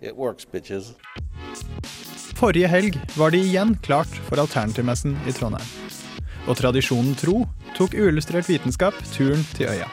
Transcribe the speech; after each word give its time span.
it 0.00 0.16
works, 0.16 0.46
bitches. 0.50 0.94
Forrige 2.40 2.68
helg 2.72 2.96
var 3.20 3.34
det 3.34 3.42
igjen 3.44 3.74
klart 3.84 4.12
for 4.28 4.40
Alternativmessen 4.40 5.16
i 5.28 5.32
Trondheim. 5.36 5.66
Og 6.48 6.56
tradisjonen 6.56 7.12
tro 7.20 7.42
tok 7.76 7.94
uillustrert 7.94 8.48
vitenskap 8.48 8.96
turen 9.12 9.44
til 9.56 9.68
øya. 9.68 9.90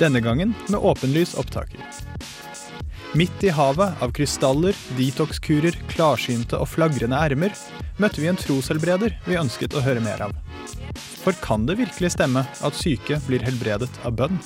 Denne 0.00 0.22
gangen 0.24 0.54
med 0.72 0.80
åpenlys 0.80 1.36
opptaker. 1.38 1.82
Midt 3.12 3.44
i 3.44 3.52
havet 3.52 4.00
av 4.00 4.14
krystaller, 4.16 4.76
detox-kurer, 4.96 5.76
klarsynte 5.92 6.56
og 6.56 6.70
flagrende 6.72 7.18
ermer 7.20 7.52
møtte 8.00 8.22
vi 8.22 8.30
en 8.30 8.40
troshelbreder 8.40 9.18
vi 9.26 9.36
ønsket 9.36 9.76
å 9.76 9.84
høre 9.84 10.00
mer 10.00 10.24
av. 10.30 10.32
For 11.22 11.36
kan 11.44 11.68
det 11.68 11.76
virkelig 11.82 12.14
stemme 12.16 12.46
at 12.48 12.78
syke 12.78 13.20
blir 13.28 13.44
helbredet 13.44 13.92
av 14.08 14.16
bønn? 14.16 14.40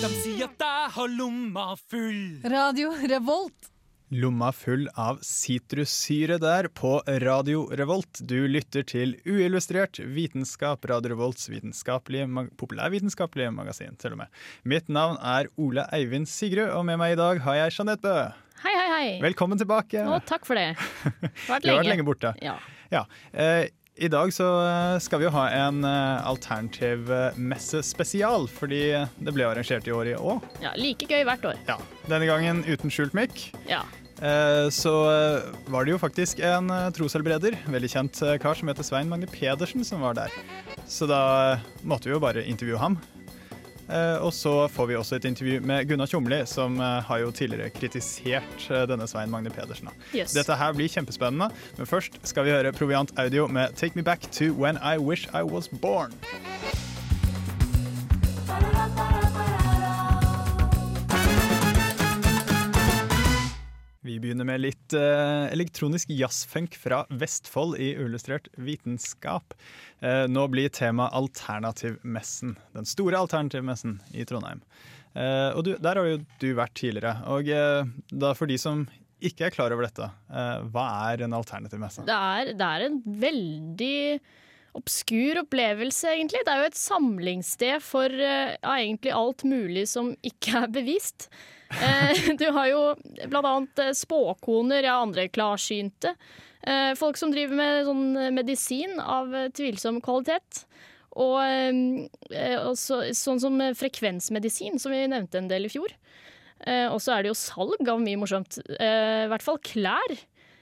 De 0.00 0.08
sier 0.22 0.46
at 0.46 0.62
jeg 0.64 0.92
har 0.94 1.10
lomma 1.12 1.74
full. 1.90 2.40
Radio 2.48 2.92
Revolt. 3.10 3.68
Lomma 4.16 4.48
full 4.56 4.86
av 4.98 5.20
sitrussyre 5.22 6.38
der 6.42 6.66
på 6.74 6.96
Radio 7.22 7.66
Revolt. 7.78 8.22
Du 8.26 8.48
lytter 8.48 8.82
til 8.88 9.12
uillustrert 9.28 10.00
vitenskap, 10.16 10.88
Radio 10.90 11.12
Revolts 11.12 11.50
vitenskapelige, 11.52 12.26
mag 12.26 12.48
populærvitenskapelige 12.58 13.52
magasin, 13.54 13.94
til 14.00 14.16
og 14.16 14.22
med. 14.24 14.32
Mitt 14.64 14.88
navn 14.88 15.20
er 15.20 15.52
Ole 15.60 15.84
Eivind 15.94 16.26
Sigrud, 16.32 16.72
og 16.72 16.86
med 16.88 16.98
meg 17.02 17.14
i 17.14 17.20
dag 17.20 17.44
har 17.44 17.60
jeg 17.60 17.76
Jeanette 17.78 18.08
Bø. 18.08 18.16
Hei, 18.64 18.72
hei, 18.76 18.88
hei. 18.96 19.06
Velkommen 19.22 19.60
tilbake. 19.60 20.02
Å, 20.04 20.18
takk 20.26 20.48
for 20.48 20.58
det. 20.58 20.72
Det 21.20 21.28
har 21.46 21.54
vært 21.54 21.68
Du 21.68 21.70
har 21.74 21.82
vært 21.84 21.92
lenge 21.92 22.08
borte. 22.08 22.34
Ja. 22.44 22.56
Ja. 22.90 23.04
Eh, 23.32 23.68
I 24.00 24.08
dag 24.08 24.30
så 24.32 24.46
eh, 24.64 24.96
skal 25.04 25.20
vi 25.20 25.26
jo 25.26 25.32
ha 25.34 25.42
en 25.52 25.82
eh, 25.84 26.26
alternativ 26.26 27.10
messespesial, 27.10 27.36
messe 27.50 27.82
spesial, 27.84 28.46
fordi 28.48 28.78
det 29.20 29.34
ble 29.36 29.44
arrangert 29.44 29.88
i 29.90 29.92
år 29.92 30.08
i 30.12 30.14
òg. 30.16 30.46
ja. 30.64 30.72
Like 30.80 31.04
gøy 31.10 31.24
hvert 31.28 31.44
år. 31.44 31.58
Ja. 31.68 31.76
Denne 32.08 32.28
gangen 32.30 32.62
uten 32.64 32.88
skjult 32.92 33.12
mikk. 33.18 33.50
Ja. 33.68 33.82
Eh, 34.20 34.68
Så 34.72 34.94
eh, 35.10 35.50
var 35.68 35.84
det 35.84 35.92
jo 35.94 36.00
faktisk 36.00 36.40
en 36.40 36.72
eh, 36.72 36.88
troshelbreder, 36.96 37.58
veldig 37.68 37.92
kjent 37.92 38.22
eh, 38.24 38.38
kar 38.40 38.56
som 38.56 38.72
heter 38.72 38.84
Svein 38.88 39.08
Magne 39.12 39.28
Pedersen, 39.28 39.84
som 39.84 40.00
var 40.04 40.16
der. 40.16 40.32
Så 40.88 41.04
da 41.10 41.20
eh, 41.52 41.68
måtte 41.84 42.08
vi 42.08 42.16
jo 42.16 42.22
bare 42.24 42.44
intervjue 42.48 42.80
ham. 42.80 42.96
Eh, 43.90 44.22
Og 44.22 44.32
så 44.34 44.68
får 44.70 44.86
vi 44.86 44.96
også 44.96 45.16
et 45.18 45.24
intervju 45.24 45.60
med 45.66 45.88
Gunnar 45.88 46.06
Tjomli, 46.06 46.40
som 46.46 46.78
eh, 46.80 47.00
har 47.08 47.18
jo 47.24 47.30
tidligere 47.34 47.70
kritisert 47.74 48.66
eh, 48.70 48.84
denne 48.86 49.08
Svein 49.10 49.30
Magne 49.32 49.50
Pedersen. 49.50 49.90
Yes. 50.14 50.32
Dette 50.36 50.54
her 50.56 50.72
blir 50.76 50.88
kjempespennende, 50.92 51.50
men 51.78 51.86
først 51.90 52.20
skal 52.22 52.46
vi 52.46 52.54
høre 52.54 52.72
Proviant 52.72 53.10
Audio 53.18 53.46
med 53.48 53.74
'Take 53.74 53.96
Me 53.98 54.02
Back 54.02 54.30
to 54.32 54.52
When 54.54 54.78
I 54.78 54.98
Wish 54.98 55.26
I 55.34 55.42
Was 55.42 55.68
Born'. 55.68 56.14
Begynner 64.22 64.46
med 64.48 64.62
litt 64.62 64.94
uh, 64.96 65.48
elektronisk 65.50 66.10
jazzfunk 66.14 66.76
fra 66.78 67.02
Vestfold 67.10 67.78
i 67.80 67.92
Uillustrert 67.98 68.48
vitenskap. 68.60 69.54
Uh, 70.02 70.26
nå 70.30 70.46
blir 70.52 70.72
tema 70.74 71.08
Alternativmessen, 71.16 72.56
den 72.76 72.88
store 72.88 73.20
alternativmessen 73.20 73.98
i 74.14 74.26
Trondheim. 74.28 74.62
Uh, 75.14 75.50
og 75.56 75.64
du, 75.66 75.74
der 75.82 76.00
har 76.00 76.10
jo 76.10 76.20
du 76.42 76.50
vært 76.58 76.76
tidligere. 76.78 77.16
Og 77.32 77.50
da 78.10 78.34
for 78.38 78.50
de 78.50 78.58
som 78.60 78.84
ikke 79.20 79.48
er 79.48 79.52
klar 79.52 79.72
over 79.74 79.84
dette, 79.84 80.06
hva 80.72 80.84
er 81.10 81.26
en 81.26 81.34
alternativmesse? 81.36 82.06
Det 82.08 82.14
er, 82.16 82.52
det 82.56 82.68
er 82.68 82.84
en 82.86 83.00
veldig 83.20 83.96
obskur 84.78 85.42
opplevelse, 85.42 86.14
egentlig. 86.14 86.40
Det 86.46 86.54
er 86.54 86.62
jo 86.62 86.70
et 86.70 86.78
samlingssted 86.78 87.84
for 87.84 88.14
ja, 88.16 88.78
egentlig 88.78 89.12
alt 89.12 89.44
mulig 89.44 89.84
som 89.92 90.14
ikke 90.24 90.62
er 90.62 90.72
bevist. 90.72 91.28
Eh, 91.70 92.34
du 92.38 92.50
har 92.50 92.66
jo 92.70 92.80
annet 93.30 93.78
eh, 93.78 93.92
spåkoner, 93.96 94.82
ja, 94.82 94.98
andre 95.02 95.28
klarsynte. 95.28 96.14
Eh, 96.62 96.94
folk 96.98 97.16
som 97.16 97.32
driver 97.32 97.56
med 97.56 97.86
sånn 97.88 98.34
medisin 98.36 98.98
av 99.00 99.32
tvilsom 99.56 100.00
kvalitet. 100.04 100.64
Og 101.10 101.40
og 101.40 102.76
så, 102.78 103.00
sånn 103.18 103.40
som 103.42 103.56
frekvensmedisin, 103.74 104.78
som 104.78 104.92
vi 104.94 105.00
nevnte 105.10 105.40
en 105.40 105.48
del 105.50 105.66
i 105.66 105.70
fjor. 105.72 105.90
Og 106.94 107.00
så 107.02 107.16
er 107.16 107.24
det 107.24 107.32
jo 107.32 107.40
salg 107.40 107.88
av 107.90 107.98
mye 107.98 108.20
morsomt. 108.20 108.60
I 108.78 109.26
hvert 109.32 109.42
fall 109.42 109.58
klær. 109.66 110.14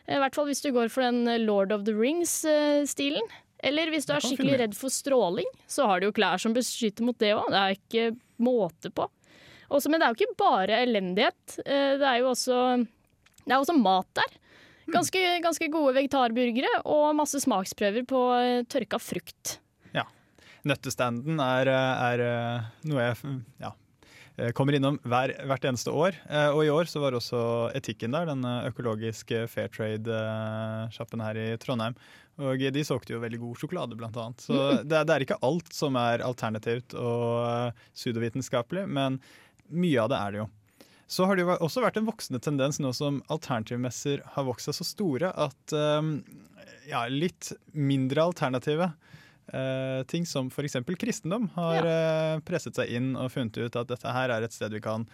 I 0.09 0.23
hvert 0.23 0.39
fall 0.39 0.49
hvis 0.49 0.65
du 0.65 0.71
går 0.73 0.89
for 0.89 1.05
den 1.05 1.29
Lord 1.45 1.75
of 1.77 1.85
the 1.85 1.93
Rings-stilen. 1.93 3.29
Eller 3.61 3.93
hvis 3.93 4.09
du 4.09 4.15
er 4.17 4.25
skikkelig 4.25 4.57
redd 4.63 4.79
for 4.79 4.95
stråling, 4.95 5.53
så 5.69 5.85
har 5.91 6.01
du 6.01 6.09
jo 6.09 6.17
klær 6.17 6.41
som 6.41 6.57
beskytter 6.57 7.05
mot 7.05 7.21
det 7.21 7.35
òg. 7.37 7.53
Det 7.53 7.61
er 7.61 7.77
ikke 7.77 8.09
måte 8.41 8.95
på. 8.95 9.05
Også, 9.69 9.91
men 9.93 10.01
det 10.01 10.07
er 10.09 10.15
jo 10.15 10.19
ikke 10.23 10.39
bare 10.41 10.79
elendighet. 10.85 11.59
Eh, 11.65 11.97
Det 12.01 12.07
er 12.09 12.19
jo 12.23 12.31
også, 12.33 12.59
det 13.45 13.53
er 13.53 13.59
også 13.61 13.77
mat 13.77 14.09
der. 14.17 14.37
Ganske, 14.89 15.21
ganske 15.45 15.69
gode 15.69 15.93
vegetarburgere 15.99 16.71
og 16.89 17.11
masse 17.19 17.43
smaksprøver 17.45 18.07
på 18.09 18.23
eh, 18.41 18.63
tørka 18.65 18.97
frukt. 19.03 19.59
Ja. 19.93 20.07
Nøttestanden 20.65 21.37
er, 21.45 21.69
er 21.69 22.25
eh, 22.25 22.71
noe 22.89 23.05
jeg 23.11 23.35
ja, 23.61 23.75
kommer 24.57 24.79
innom 24.79 24.97
hver, 25.05 25.35
hvert 25.51 25.65
eneste 25.69 25.91
år. 25.93 26.17
Og 26.55 26.61
i 26.65 26.71
år 26.73 26.87
så 26.89 27.01
var 27.03 27.17
også 27.19 27.41
Etikken 27.77 28.15
der, 28.15 28.29
den 28.31 28.45
økologiske 28.71 29.45
fair 29.51 29.69
trade-sjappen 29.75 31.23
her 31.25 31.41
i 31.43 31.47
Trondheim. 31.61 31.97
Og 32.39 32.61
de 32.73 32.85
solgte 32.87 33.17
jo 33.17 33.21
veldig 33.23 33.41
god 33.43 33.59
sjokolade, 33.59 33.97
blant 33.99 34.17
annet. 34.23 34.45
Så 34.47 34.55
det, 34.87 34.95
er- 34.95 35.05
det 35.09 35.15
er 35.17 35.25
ikke 35.27 35.41
alt 35.43 35.73
som 35.75 35.97
er 35.99 36.23
alternativt 36.23 36.95
og 36.95 37.75
pseudovitenskapelig, 37.99 38.87
men 38.89 39.19
mye 39.69 40.05
av 40.05 40.13
det 40.13 40.21
er 40.21 40.35
det 40.35 40.43
jo. 40.43 40.49
Så 41.09 41.25
har 41.25 41.37
det 41.37 41.47
jo 41.47 41.55
også 41.57 41.81
vært 41.81 41.97
en 41.97 42.09
voksende 42.09 42.41
tendens 42.45 42.79
nå 42.85 42.93
som 42.97 43.23
alternativmesser 43.33 44.21
har 44.35 44.45
vokst 44.45 44.69
seg 44.69 44.77
så 44.77 44.85
store 44.85 45.33
at 45.41 45.73
eh, 45.77 46.11
ja, 46.91 47.07
litt 47.09 47.53
mindre 47.73 48.29
alternative 48.31 48.93
Uh, 49.49 50.05
ting 50.05 50.27
som 50.29 50.51
f.eks. 50.53 50.75
kristendom 51.01 51.47
har 51.55 51.87
eh, 51.89 52.41
presset 52.45 52.77
seg 52.77 52.91
inn 52.93 53.15
og 53.17 53.31
funnet 53.33 53.57
ut 53.57 53.79
at 53.81 53.89
dette 53.89 54.13
her 54.13 54.29
er 54.29 54.45
et 54.45 54.53
sted 54.53 54.75
vi 54.77 54.83
kan 54.85 55.07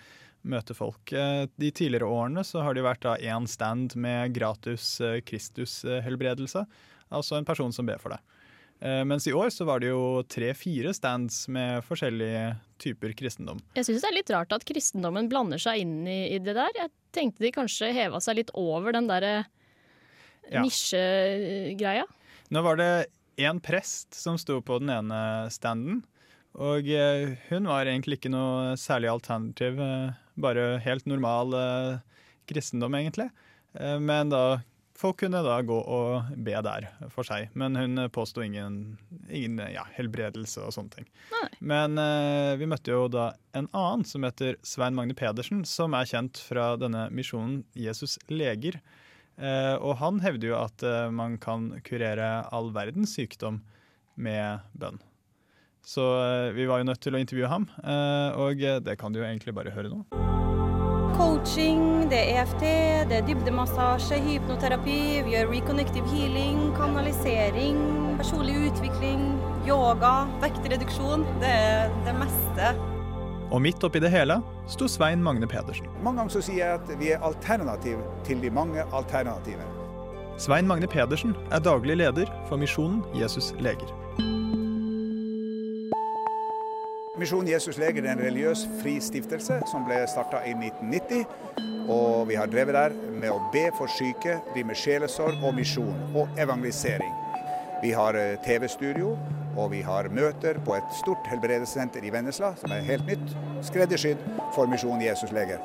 møte 0.42 0.74
folk. 0.74 1.06
De 1.06 1.68
tidligere 1.70 2.08
årene 2.10 2.42
så 2.42 2.64
har 2.66 2.74
det 2.74 2.82
vært 2.82 3.04
da 3.06 3.14
én 3.22 3.46
stand 3.46 3.94
med 3.94 4.34
gratis 4.34 4.98
Kristus-helbredelse, 5.30 6.64
altså 7.14 7.38
en 7.38 7.46
person 7.46 7.70
som 7.72 7.86
ber 7.86 8.02
for 8.02 8.12
deg. 8.12 8.33
Eh, 8.84 9.00
mens 9.08 9.24
i 9.26 9.32
år 9.32 9.48
så 9.54 9.64
var 9.64 9.80
det 9.80 9.88
jo 9.88 10.22
tre-fire 10.28 10.90
stands 10.92 11.46
med 11.48 11.80
forskjellige 11.86 12.42
typer 12.82 13.14
kristendom. 13.16 13.62
Jeg 13.78 13.86
syns 13.88 14.02
det 14.04 14.10
er 14.10 14.16
litt 14.18 14.32
rart 14.34 14.52
at 14.52 14.66
kristendommen 14.68 15.30
blander 15.32 15.60
seg 15.62 15.80
inn 15.80 16.02
i, 16.04 16.18
i 16.36 16.38
det 16.42 16.52
der. 16.58 16.68
Jeg 16.76 16.92
tenkte 17.16 17.46
de 17.46 17.52
kanskje 17.54 17.92
heva 17.96 18.20
seg 18.20 18.42
litt 18.42 18.52
over 18.54 18.92
den 18.92 19.08
derre 19.08 19.46
Ja. 20.52 20.60
nisjegreia. 20.60 22.04
Nå 22.52 22.62
var 22.62 22.76
det 22.76 22.90
én 23.40 23.60
prest 23.64 24.12
som 24.14 24.36
sto 24.38 24.60
på 24.60 24.76
den 24.82 24.90
ene 24.92 25.48
standen. 25.50 26.02
Og 26.54 26.86
eh, 26.86 27.32
hun 27.48 27.64
var 27.66 27.88
egentlig 27.88 28.20
ikke 28.20 28.30
noe 28.30 28.76
særlig 28.78 29.08
alternativ. 29.10 29.80
eh, 29.80 30.12
Bare 30.36 30.78
helt 30.84 31.06
normal 31.06 31.54
eh, 31.54 31.96
kristendom, 32.50 32.94
egentlig. 32.94 33.30
Eh, 33.80 33.98
Men 33.98 34.28
da 34.30 34.60
folk 34.98 35.20
kunne 35.22 35.42
da 35.44 35.58
gå 35.66 35.76
og 35.76 36.34
be 36.46 36.54
der 36.64 36.88
for 37.12 37.26
seg. 37.26 37.50
Men 37.58 37.78
hun 37.78 38.02
påsto 38.14 38.44
ingen, 38.44 38.96
ingen 39.28 39.62
ja, 39.72 39.86
helbredelse 39.96 40.64
og 40.64 40.74
sånne 40.76 40.98
ting. 40.98 41.08
Nei. 41.34 41.48
Men 41.74 42.00
eh, 42.00 42.54
vi 42.60 42.68
møtte 42.70 42.94
jo 42.94 43.08
da 43.12 43.32
en 43.56 43.68
annen 43.72 44.04
som 44.08 44.26
heter 44.26 44.58
Svein 44.66 44.96
Magne 44.96 45.16
Pedersen, 45.18 45.64
som 45.68 45.96
er 45.98 46.10
kjent 46.10 46.40
fra 46.42 46.74
denne 46.80 47.08
misjonen 47.14 47.62
Jesus 47.78 48.18
leger. 48.32 48.80
Eh, 49.36 49.74
og 49.74 49.98
han 50.02 50.22
hevder 50.22 50.52
jo 50.52 50.60
at 50.60 50.86
eh, 50.86 51.08
man 51.10 51.38
kan 51.42 51.72
kurere 51.86 52.44
all 52.54 52.70
verdens 52.74 53.16
sykdom 53.18 53.62
med 54.14 54.62
bønn. 54.78 55.02
Så 55.84 56.04
eh, 56.24 56.52
vi 56.56 56.66
var 56.66 56.80
jo 56.80 56.88
nødt 56.88 57.02
til 57.04 57.16
å 57.16 57.20
intervjue 57.20 57.50
ham, 57.50 57.68
eh, 57.84 58.30
og 58.40 58.62
eh, 58.64 58.80
det 58.80 58.96
kan 59.00 59.12
du 59.12 59.20
jo 59.20 59.28
egentlig 59.28 59.56
bare 59.56 59.74
høre 59.74 59.92
nå. 59.92 60.33
Coaching, 61.14 62.10
det 62.10 62.18
er 62.18 62.40
EFT, 62.40 62.62
det 63.06 63.16
er 63.20 63.26
dybdemassasje, 63.28 64.16
hypnoterapi, 64.24 64.96
vi 65.22 65.36
gjør 65.36 65.52
reconnective 65.52 66.08
healing, 66.10 66.58
kanalisering, 66.74 67.78
personlig 68.18 68.56
utvikling, 68.72 69.22
yoga, 69.68 70.24
vektreduksjon. 70.42 71.22
Det 71.38 71.52
er 71.54 71.94
det 72.08 72.16
meste. 72.18 72.74
Og 73.54 73.62
midt 73.62 73.86
oppi 73.86 74.02
det 74.02 74.10
hele 74.10 74.40
sto 74.66 74.90
Svein 74.90 75.22
Magne 75.22 75.46
Pedersen. 75.46 75.86
Mange 76.02 76.24
ganger 76.24 76.34
så 76.34 76.42
sier 76.48 76.64
jeg 76.64 76.80
at 76.80 76.94
vi 76.98 77.14
er 77.14 77.22
alternativ 77.22 78.02
til 78.26 78.42
de 78.42 78.50
mange 78.50 78.82
alternativene. 78.90 79.70
Svein 80.42 80.66
Magne 80.66 80.90
Pedersen 80.90 81.36
er 81.54 81.62
daglig 81.62 82.00
leder 82.02 82.26
for 82.48 82.58
Misjonen 82.58 83.04
Jesus 83.14 83.54
leger. 83.62 84.03
Misjon 87.14 87.46
Jesus 87.46 87.76
Leger 87.78 88.02
er 88.02 88.16
en 88.16 88.20
religiøs 88.24 88.64
fristiftelse 88.80 89.60
som 89.70 89.84
ble 89.86 90.00
starta 90.10 90.40
i 90.48 90.50
1990. 90.56 91.20
Og 91.94 92.24
vi 92.26 92.34
har 92.34 92.48
drevet 92.50 92.74
der 92.74 92.94
med 93.20 93.28
å 93.30 93.36
be 93.54 93.68
for 93.76 93.86
syke, 93.86 94.40
de 94.54 94.64
med 94.66 94.74
sjelesorg 94.74 95.38
og 95.46 95.54
misjon 95.54 95.94
og 96.18 96.40
evangelisering. 96.42 97.12
Vi 97.84 97.92
har 97.94 98.18
eh, 98.18 98.34
TV-studio, 98.42 99.12
og 99.54 99.70
vi 99.70 99.84
har 99.86 100.08
møter 100.10 100.58
på 100.66 100.74
et 100.74 100.96
stort 100.98 101.28
helbredelsessenter 101.30 102.02
i 102.02 102.10
Vennesla, 102.10 102.50
som 102.58 102.74
er 102.74 102.82
helt 102.88 103.06
nytt, 103.06 103.36
skreddersydd 103.68 104.24
for 104.56 104.66
Misjon 104.66 105.04
Jesus 105.04 105.30
Leger. 105.36 105.62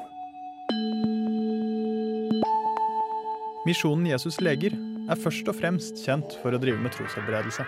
Misjonen 3.65 4.05
Jesus 4.11 4.37
leger 4.43 4.77
er 5.09 5.17
først 5.17 5.49
og 5.49 5.57
fremst 5.57 6.03
kjent 6.05 6.37
for 6.43 6.53
å 6.53 6.61
drive 6.61 6.77
med 6.83 6.93
troshelbredelse. 6.93 7.65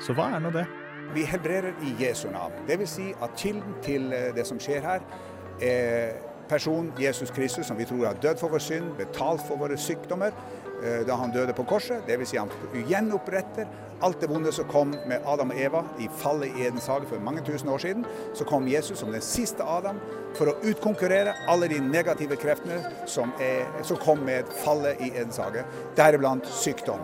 Så 0.00 0.16
hva 0.16 0.30
er 0.32 0.42
nå 0.42 0.54
det? 0.54 0.64
Vi 1.14 1.24
helbreder 1.28 1.72
i 1.82 1.94
Jesu 2.04 2.28
navn. 2.30 2.52
Dvs. 2.68 2.96
Si 2.96 3.10
at 3.22 3.36
kilden 3.36 3.76
til 3.82 4.12
eh, 4.12 4.30
det 4.34 4.46
som 4.48 4.60
skjer 4.60 4.84
her, 4.84 5.04
er 5.62 6.16
personen 6.48 6.92
Jesus 6.98 7.30
Kristus, 7.30 7.66
som 7.66 7.78
vi 7.78 7.86
tror 7.88 8.06
har 8.06 8.20
dødd 8.22 8.40
for 8.40 8.52
vår 8.52 8.62
synd, 8.62 8.92
betalt 8.98 9.42
for 9.46 9.60
våre 9.60 9.78
sykdommer 9.80 10.34
eh, 10.82 11.02
da 11.06 11.16
han 11.20 11.32
døde 11.34 11.54
på 11.56 11.66
korset. 11.68 12.04
Dvs. 12.08 12.34
Si 12.34 12.40
han 12.40 12.52
gjenoppretter 12.88 13.68
alt 14.04 14.20
det 14.20 14.28
vonde 14.28 14.52
som 14.52 14.68
kom 14.68 14.92
med 15.08 15.24
Adam 15.26 15.52
og 15.54 15.60
Eva 15.60 15.82
i 16.02 16.08
fallet 16.20 16.52
i 16.54 16.66
Edens 16.66 16.86
hage 16.90 17.08
for 17.08 17.22
mange 17.24 17.44
tusen 17.46 17.68
år 17.72 17.80
siden. 17.84 18.04
Så 18.34 18.44
kom 18.44 18.68
Jesus 18.68 18.98
som 18.98 19.12
den 19.12 19.24
siste 19.24 19.64
Adam 19.64 20.00
for 20.34 20.50
å 20.50 20.56
utkonkurrere 20.66 21.36
alle 21.48 21.70
de 21.70 21.80
negative 21.80 22.36
kreftene 22.40 22.80
som, 23.08 23.32
er, 23.40 23.64
som 23.86 24.00
kom 24.02 24.24
med 24.26 24.50
fallet 24.64 25.00
i 25.00 25.12
Edens 25.14 25.40
hage, 25.40 25.64
deriblant 25.96 26.48
sykdom. 26.50 27.00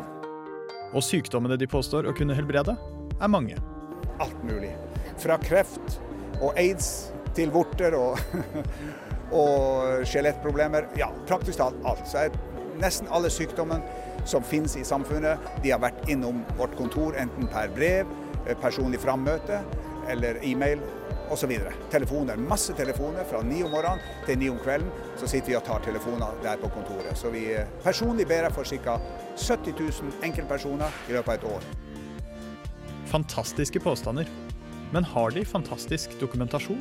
Og 0.91 1.05
sykdommene 1.06 1.56
de 1.56 1.70
påstår 1.70 2.08
å 2.11 2.17
kunne 2.17 2.35
helbrede, 2.35 2.75
er 3.20 3.31
mange. 3.31 3.61
Alt 4.20 4.44
mulig. 4.46 4.72
Fra 5.20 5.38
kreft 5.43 5.99
og 6.40 6.55
aids 6.58 7.11
til 7.37 7.52
vorter 7.55 7.96
og, 7.99 8.20
og 9.43 10.06
skjelettproblemer. 10.08 10.90
Ja, 11.00 11.11
praktisk 11.28 11.61
talt 11.61 11.76
alt. 11.87 12.06
Så 12.08 12.28
nesten 12.81 13.11
alle 13.12 13.31
sykdommene 13.32 13.82
som 14.28 14.44
finnes 14.44 14.76
i 14.76 14.84
samfunnet, 14.84 15.40
de 15.64 15.72
har 15.72 15.81
vært 15.82 16.08
innom 16.12 16.43
vårt 16.58 16.76
kontor, 16.78 17.17
enten 17.19 17.49
per 17.50 17.70
brev, 17.75 18.08
eh, 18.46 18.56
personlig 18.61 19.00
frammøte 19.00 19.62
eller 20.11 20.40
e-mail 20.44 20.82
osv. 21.31 21.52
Telefoner. 21.90 22.37
Masse 22.37 22.75
telefoner 22.76 23.25
fra 23.25 23.43
ni 23.43 23.62
om 23.62 23.70
morgenen 23.70 24.02
til 24.26 24.38
ni 24.38 24.50
om 24.50 24.58
kvelden. 24.58 24.90
Så 25.17 25.28
sitter 25.31 25.52
vi 25.52 25.56
og 25.56 25.64
tar 25.64 25.84
telefoner 25.84 26.34
der 26.43 26.58
på 26.61 26.72
kontoret. 26.75 27.17
Så 27.19 27.31
vi 27.31 27.46
eh, 27.55 27.69
personlig 27.84 28.26
ber 28.28 28.49
jeg 28.49 28.56
for 28.56 28.64
ca. 28.64 28.99
70 29.37 29.78
000 29.78 30.26
enkeltpersoner 30.26 31.00
i 31.08 31.17
løpet 31.17 31.28
av 31.28 31.38
et 31.38 31.49
år. 31.55 31.90
Fantastiske 33.11 33.81
påstander. 33.81 34.29
Men 34.93 35.05
har 35.05 35.31
de 35.31 35.45
fantastisk 35.45 36.17
dokumentasjon? 36.21 36.81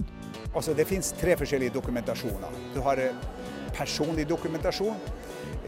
Altså, 0.54 0.74
det 0.74 0.86
finnes 0.90 1.12
tre 1.18 1.36
forskjellige 1.38 1.74
dokumentasjoner. 1.74 2.56
Du 2.74 2.80
har 2.86 3.02
eh, 3.02 3.18
personlig 3.74 4.28
dokumentasjon 4.30 4.98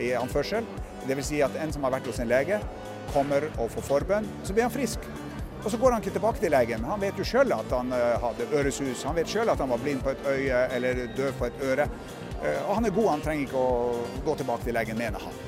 i 0.02 0.12
anførsel. 0.18 0.66
Dvs. 1.08 1.28
Si 1.32 1.42
at 1.46 1.58
en 1.62 1.74
som 1.74 1.86
har 1.86 1.94
vært 1.98 2.10
hos 2.10 2.22
en 2.22 2.30
lege, 2.30 2.62
kommer 3.14 3.46
og 3.58 3.70
får 3.74 3.88
forbønn, 3.90 4.30
så 4.46 4.54
blir 4.54 4.68
han 4.68 4.74
frisk. 4.74 5.06
Og 5.62 5.70
så 5.70 5.78
går 5.78 5.94
han 5.94 6.02
ikke 6.02 6.16
tilbake 6.18 6.42
til 6.42 6.54
legen. 6.54 6.86
Han 6.90 7.02
vet 7.02 7.18
jo 7.22 7.26
sjøl 7.26 7.54
at 7.54 7.74
han 7.74 7.94
eh, 7.94 8.18
hadde 8.22 8.50
øresus, 8.58 9.06
han 9.06 9.18
vet 9.18 9.30
sjøl 9.30 9.50
at 9.54 9.62
han 9.62 9.70
var 9.70 9.82
blind 9.82 10.02
på 10.06 10.14
et 10.14 10.28
øye 10.30 10.62
eller 10.78 11.08
døv 11.18 11.34
på 11.38 11.50
et 11.50 11.66
øre. 11.74 11.90
Eh, 12.42 12.62
Og 12.68 12.76
han 12.80 12.86
er 12.90 12.98
god, 12.98 13.10
han 13.16 13.26
trenger 13.26 13.50
ikke 13.50 13.66
å 13.66 14.22
gå 14.26 14.38
tilbake 14.42 14.66
til 14.66 14.78
legen, 14.78 14.98
mener 14.98 15.22
han. 15.26 15.42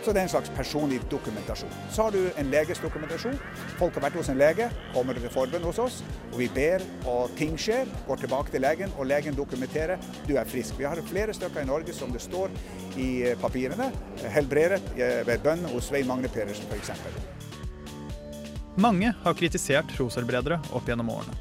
Så 0.00 0.14
det 0.14 0.22
er 0.22 0.28
en 0.28 0.32
slags 0.32 0.50
personlig 0.56 1.00
dokumentasjon. 1.12 1.72
Så 1.92 2.06
har 2.06 2.14
du 2.14 2.30
en 2.40 2.50
leges 2.52 2.80
dokumentasjon. 2.80 3.36
Folk 3.76 3.98
har 3.98 4.06
vært 4.06 4.16
hos 4.16 4.30
en 4.32 4.38
lege, 4.40 4.70
kommer 4.94 5.18
til 5.18 5.32
forbund 5.32 5.66
hos 5.68 5.80
oss, 5.82 5.98
og 6.30 6.38
vi 6.40 6.48
ber, 6.54 6.84
og 7.10 7.34
ting 7.36 7.52
skjer. 7.60 7.90
Går 8.06 8.22
tilbake 8.22 8.54
til 8.54 8.64
legen, 8.64 8.94
og 8.96 9.10
legen 9.10 9.36
dokumenterer 9.36 10.00
du 10.28 10.38
er 10.40 10.48
frisk. 10.48 10.78
Vi 10.80 10.88
har 10.88 11.02
flere 11.10 11.36
stykker 11.36 11.66
i 11.66 11.68
Norge 11.68 11.92
som 11.96 12.14
det 12.14 12.22
står 12.24 12.48
i 12.96 13.10
eh, 13.28 13.36
papirene, 13.40 13.90
helbredet 14.32 14.80
eh, 14.96 15.20
ved 15.28 15.44
bønn 15.44 15.68
hos 15.74 15.90
Svein 15.90 16.08
Magne 16.08 16.32
Pedersen 16.32 16.64
f.eks. 16.72 16.94
Mange 18.80 19.12
har 19.20 19.36
kritisert 19.36 19.92
troshelbredere 19.92 20.62
opp 20.72 20.88
gjennom 20.88 21.12
årene. 21.12 21.36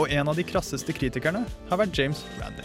Og 0.00 0.08
en 0.08 0.30
av 0.30 0.38
de 0.38 0.46
krasseste 0.46 0.94
kritikerne 0.96 1.44
har 1.68 1.80
vært 1.84 1.98
James 1.98 2.24
Randy. 2.40 2.64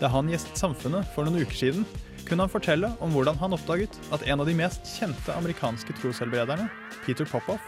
Da 0.00 0.08
han 0.10 0.28
gjestet 0.32 0.58
Samfunnet 0.58 1.06
for 1.14 1.28
noen 1.28 1.44
uker 1.44 1.56
siden, 1.56 1.86
kunne 2.30 2.42
han 2.46 2.52
fortelle 2.52 2.92
om 3.02 3.10
hvordan 3.10 3.38
han 3.40 3.54
oppdaget 3.56 3.96
at 4.14 4.22
en 4.22 4.38
av 4.38 4.46
de 4.46 4.52
mest 4.54 4.86
kjente 4.86 5.34
amerikanske 5.34 5.96
troshelbrederne, 5.98 6.68
Peter 7.02 7.26
Popoff, 7.26 7.64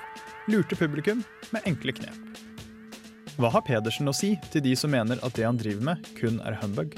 lurte 0.47 0.79
publikum 0.79 1.25
med 1.51 1.67
enkle 1.67 1.91
knep. 1.97 2.39
Hva 3.43 3.51
har 3.51 3.65
Pedersen 3.67 4.07
å 4.07 4.15
si 4.15 4.37
til 4.53 4.63
de 4.63 4.77
som 4.79 4.95
mener 4.95 5.19
at 5.27 5.35
det 5.35 5.49
han 5.49 5.59
driver 5.59 5.83
med, 5.91 6.07
kun 6.15 6.39
er 6.47 6.61
humbug? 6.63 6.95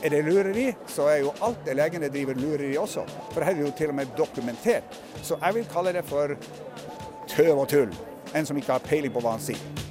Er 0.00 0.16
det 0.16 0.22
lureri, 0.24 0.70
så 0.88 1.10
er 1.12 1.20
jo 1.26 1.36
alt 1.44 1.60
det 1.68 1.76
legene 1.76 2.08
driver 2.08 2.40
lureri 2.40 2.72
også. 2.80 3.04
For 3.34 3.44
her 3.44 3.52
er 3.52 3.60
det 3.60 3.66
jo 3.68 3.76
til 3.82 3.92
og 3.92 4.00
med 4.00 4.16
dokumentert. 4.16 5.00
Så 5.20 5.36
jeg 5.42 5.60
vil 5.60 5.72
kalle 5.76 5.92
det 5.92 6.06
for 6.08 6.32
tøv 7.36 7.58
og 7.58 7.68
tull. 7.68 7.92
En 8.32 8.48
som 8.48 8.56
ikke 8.56 8.78
har 8.78 8.88
peiling 8.88 9.12
på 9.12 9.20
hva 9.20 9.36
han 9.36 9.44
sier. 9.44 9.83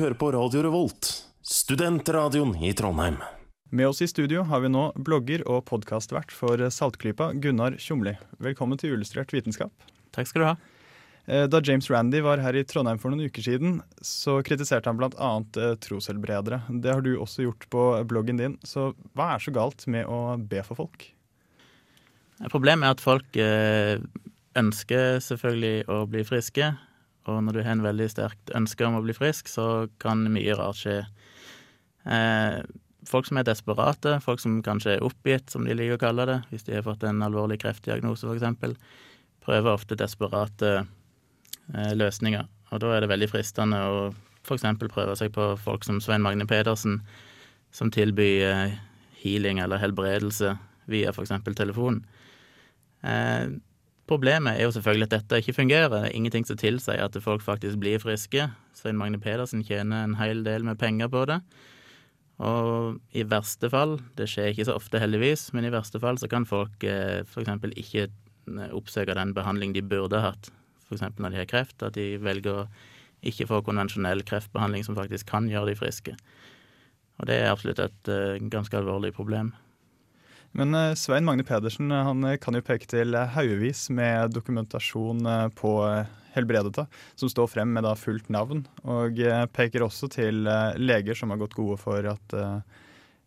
Hører 0.00 0.16
på 0.16 0.30
Radio 0.32 0.62
Revolt, 0.64 1.08
studentradioen 1.44 2.54
i 2.64 2.72
Trondheim. 2.76 3.18
Med 3.70 3.90
oss 3.90 4.00
i 4.02 4.08
studio 4.08 4.42
har 4.48 4.62
vi 4.64 4.70
nå 4.72 4.86
blogger 4.96 5.44
og 5.46 5.66
podkastvert 5.68 6.32
for 6.34 6.62
Saltklypa, 6.72 7.30
Gunnar 7.42 7.76
Tjomli. 7.78 8.16
Velkommen 8.42 8.80
til 8.80 8.96
Illustrert 8.96 9.34
vitenskap. 9.34 9.70
Takk 10.16 10.30
skal 10.30 10.42
du 10.42 10.46
ha. 10.48 10.54
Eh, 11.26 11.44
Da 11.52 11.60
James 11.62 11.90
Randi 11.92 12.22
var 12.24 12.40
her 12.40 12.56
i 12.56 12.64
Trondheim 12.64 12.98
for 12.98 13.12
noen 13.12 13.28
uker 13.28 13.44
siden, 13.44 13.78
så 14.00 14.40
kritiserte 14.42 14.88
han 14.90 14.98
bl.a. 14.98 15.30
troshelbredere. 15.84 16.62
Det 16.80 16.94
har 16.96 17.04
du 17.04 17.12
også 17.20 17.44
gjort 17.46 17.68
på 17.70 17.86
bloggen 18.08 18.40
din. 18.40 18.58
Så 18.64 18.94
hva 19.14 19.34
er 19.36 19.44
så 19.44 19.52
galt 19.54 19.86
med 19.86 20.08
å 20.08 20.36
be 20.40 20.64
for 20.66 20.80
folk? 20.80 21.10
Problemet 22.48 22.88
er 22.88 22.96
at 22.96 23.04
folk 23.04 23.36
eh, 23.36 24.00
ønsker 24.56 25.20
selvfølgelig 25.20 25.84
å 25.92 26.06
bli 26.08 26.24
friske. 26.24 26.72
Og 27.30 27.40
når 27.46 27.56
du 27.56 27.62
har 27.62 27.74
en 27.76 27.86
veldig 27.86 28.08
sterkt 28.10 28.52
ønske 28.56 28.86
om 28.86 28.98
å 28.98 29.02
bli 29.04 29.14
frisk, 29.16 29.50
så 29.50 29.88
kan 30.02 30.26
mye 30.32 30.56
rart 30.58 30.82
skje. 30.82 31.00
Eh, 32.10 32.60
folk 33.08 33.28
som 33.28 33.40
er 33.40 33.46
desperate, 33.48 34.16
folk 34.24 34.42
som 34.42 34.60
kanskje 34.64 34.96
er 34.96 35.06
oppgitt, 35.06 35.50
som 35.52 35.66
de 35.66 35.76
liker 35.76 35.98
å 35.98 36.02
kalle 36.02 36.26
det, 36.28 36.38
hvis 36.50 36.66
de 36.66 36.76
har 36.78 36.86
fått 36.86 37.04
en 37.08 37.22
alvorlig 37.24 37.60
kreftdiagnose 37.62 38.28
f.eks., 38.28 38.74
prøver 39.40 39.72
ofte 39.72 39.96
desperate 39.96 40.72
eh, 40.80 41.92
løsninger. 41.96 42.44
Og 42.70 42.82
da 42.82 42.92
er 42.94 43.04
det 43.04 43.10
veldig 43.10 43.30
fristende 43.32 43.80
å 43.88 44.02
f.eks. 44.44 44.66
prøve 44.90 45.16
seg 45.18 45.32
på 45.34 45.52
folk 45.60 45.86
som 45.86 46.00
Svein 46.02 46.24
Magne 46.24 46.46
Pedersen, 46.48 47.00
som 47.74 47.92
tilbyr 47.94 48.46
eh, 48.50 48.78
healing 49.22 49.60
eller 49.62 49.80
helbredelse 49.80 50.54
via 50.90 51.12
f.eks. 51.14 51.32
telefonen. 51.56 52.04
Eh, 53.02 53.48
Problemet 54.10 54.58
er 54.58 54.66
jo 54.66 54.72
selvfølgelig 54.74 55.06
at 55.06 55.12
dette 55.12 55.38
ikke 55.38 55.52
fungerer. 55.54 55.88
Det 55.92 55.98
er 56.02 56.14
ingenting 56.18 56.46
som 56.46 56.58
tilsier 56.58 56.98
at 57.04 57.16
folk 57.22 57.44
faktisk 57.46 57.78
blir 57.78 58.00
friske. 58.02 58.48
Svein 58.74 58.98
Magne 58.98 59.20
Pedersen 59.22 59.62
tjener 59.62 60.02
en 60.02 60.16
hel 60.18 60.42
del 60.42 60.66
med 60.66 60.80
penger 60.80 61.06
på 61.12 61.22
det. 61.30 61.36
Og 62.42 62.98
i 63.14 63.22
verste 63.28 63.70
fall, 63.70 63.98
det 64.18 64.26
skjer 64.32 64.50
ikke 64.50 64.66
så 64.66 64.74
ofte 64.80 64.98
heldigvis, 64.98 65.52
men 65.54 65.68
i 65.68 65.70
verste 65.70 66.00
fall 66.02 66.18
så 66.18 66.26
kan 66.32 66.48
folk 66.48 66.82
eh, 66.82 67.20
f.eks. 67.22 67.52
ikke 67.70 68.08
eh, 68.08 68.74
oppsøke 68.74 69.14
den 69.14 69.34
behandling 69.36 69.76
de 69.76 69.84
burde 69.84 70.22
hatt. 70.24 70.50
F.eks. 70.88 71.04
når 71.20 71.36
de 71.36 71.42
har 71.44 71.50
kreft, 71.52 71.78
at 71.84 71.94
de 71.94 72.16
velger 72.18 72.64
å 72.64 72.68
ikke 73.30 73.46
få 73.46 73.60
konvensjonell 73.62 74.24
kreftbehandling 74.26 74.88
som 74.88 74.98
faktisk 74.98 75.28
kan 75.30 75.46
gjøre 75.52 75.70
de 75.70 75.78
friske. 75.78 76.16
Og 77.20 77.28
det 77.28 77.36
er 77.36 77.52
absolutt 77.52 77.84
et 77.84 78.10
eh, 78.10 78.40
ganske 78.50 78.74
alvorlig 78.80 79.14
problem. 79.14 79.52
Men 80.52 80.74
eh, 80.74 80.94
Svein 80.94 81.24
Magne 81.24 81.44
Pedersen 81.46 81.90
eh, 81.90 82.04
han 82.06 82.24
eh, 82.24 82.38
kan 82.42 82.56
jo 82.56 82.64
peke 82.64 82.88
til 82.90 83.14
haugevis 83.34 83.86
med 83.94 84.34
dokumentasjon 84.34 85.22
på 85.58 85.72
helbredet, 86.34 86.86
som 87.18 87.30
står 87.30 87.48
frem 87.50 87.72
med 87.74 87.86
da 87.86 87.96
fullt 87.98 88.28
navn. 88.30 88.64
Og 88.86 89.18
peker 89.54 89.82
også 89.82 90.10
til 90.14 90.44
leger 90.78 91.18
som 91.18 91.32
har 91.32 91.40
gått 91.40 91.56
gode 91.58 91.74
for 91.80 92.06
at 92.06 92.34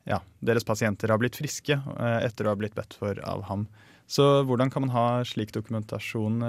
ja, 0.08 0.22
deres 0.40 0.64
pasienter 0.64 1.12
har 1.12 1.20
blitt 1.20 1.36
friske 1.36 1.76
etter 2.00 2.48
å 2.48 2.54
ha 2.54 2.60
blitt 2.60 2.78
bedt 2.78 2.96
for 2.96 3.20
av 3.28 3.44
ham. 3.50 3.66
Så 4.08 4.46
hvordan 4.48 4.72
kan 4.72 4.86
man 4.86 4.94
ha 4.96 5.06
slik 5.28 5.52
dokumentasjon 5.52 6.40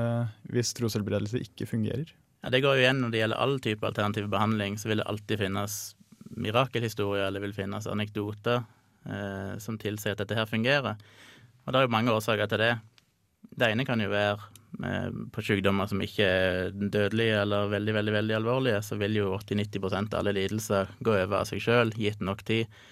hvis 0.54 0.70
troshelbredelse 0.78 1.42
ikke 1.42 1.66
fungerer? 1.72 2.14
Ja, 2.46 2.54
Det 2.54 2.62
går 2.62 2.78
jo 2.78 2.84
igjen 2.84 3.02
når 3.02 3.10
det 3.10 3.22
gjelder 3.24 3.42
all 3.42 3.58
type 3.66 3.90
alternativ 3.90 4.30
behandling, 4.30 4.78
så 4.78 4.92
vil 4.92 5.02
det 5.02 5.10
alltid 5.10 5.42
finnes 5.42 5.80
mirakelhistorier 6.38 7.26
eller 7.26 7.42
vil 7.42 7.58
finnes 7.58 7.90
anekdoter 7.90 8.62
eh, 9.06 9.54
som 9.62 9.78
tilsier 9.80 10.14
at 10.14 10.22
dette 10.22 10.38
her 10.38 10.48
fungerer. 10.50 10.98
Og 11.64 11.72
det 11.72 11.80
er 11.80 11.86
jo 11.86 11.94
mange 11.94 12.12
årsaker 12.12 12.50
til 12.50 12.62
det. 12.62 12.74
Det 13.54 13.70
ene 13.70 13.86
kan 13.86 14.00
jo 14.00 14.10
være 14.12 14.38
eh, 14.84 15.10
på 15.32 15.44
sykdommer 15.44 15.88
som 15.90 16.02
ikke 16.04 16.26
er 16.26 16.72
dødelige 16.74 17.42
eller 17.44 17.70
veldig, 17.72 17.94
veldig 17.98 18.16
veldig 18.18 18.36
alvorlige, 18.40 18.82
så 18.82 18.98
vil 19.00 19.20
jo 19.20 19.30
80-90 19.38 19.94
av 20.02 20.18
alle 20.20 20.36
lidelser 20.40 20.92
gå 21.00 21.14
over 21.14 21.40
av 21.40 21.48
seg 21.50 21.62
sjøl, 21.64 21.94
gitt 21.98 22.24
nok 22.24 22.44
tid. 22.48 22.82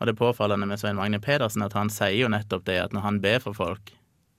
Og 0.00 0.08
det 0.10 0.18
påfallende 0.18 0.68
med 0.68 0.80
Svein 0.80 0.98
Magne 0.98 1.20
Pedersen 1.22 1.64
at 1.64 1.76
han 1.76 1.90
sier 1.92 2.18
jo 2.18 2.32
nettopp 2.32 2.66
det 2.68 2.80
at 2.82 2.96
når 2.96 3.06
han 3.06 3.22
ber 3.24 3.40
for 3.44 3.56
folk, 3.56 3.94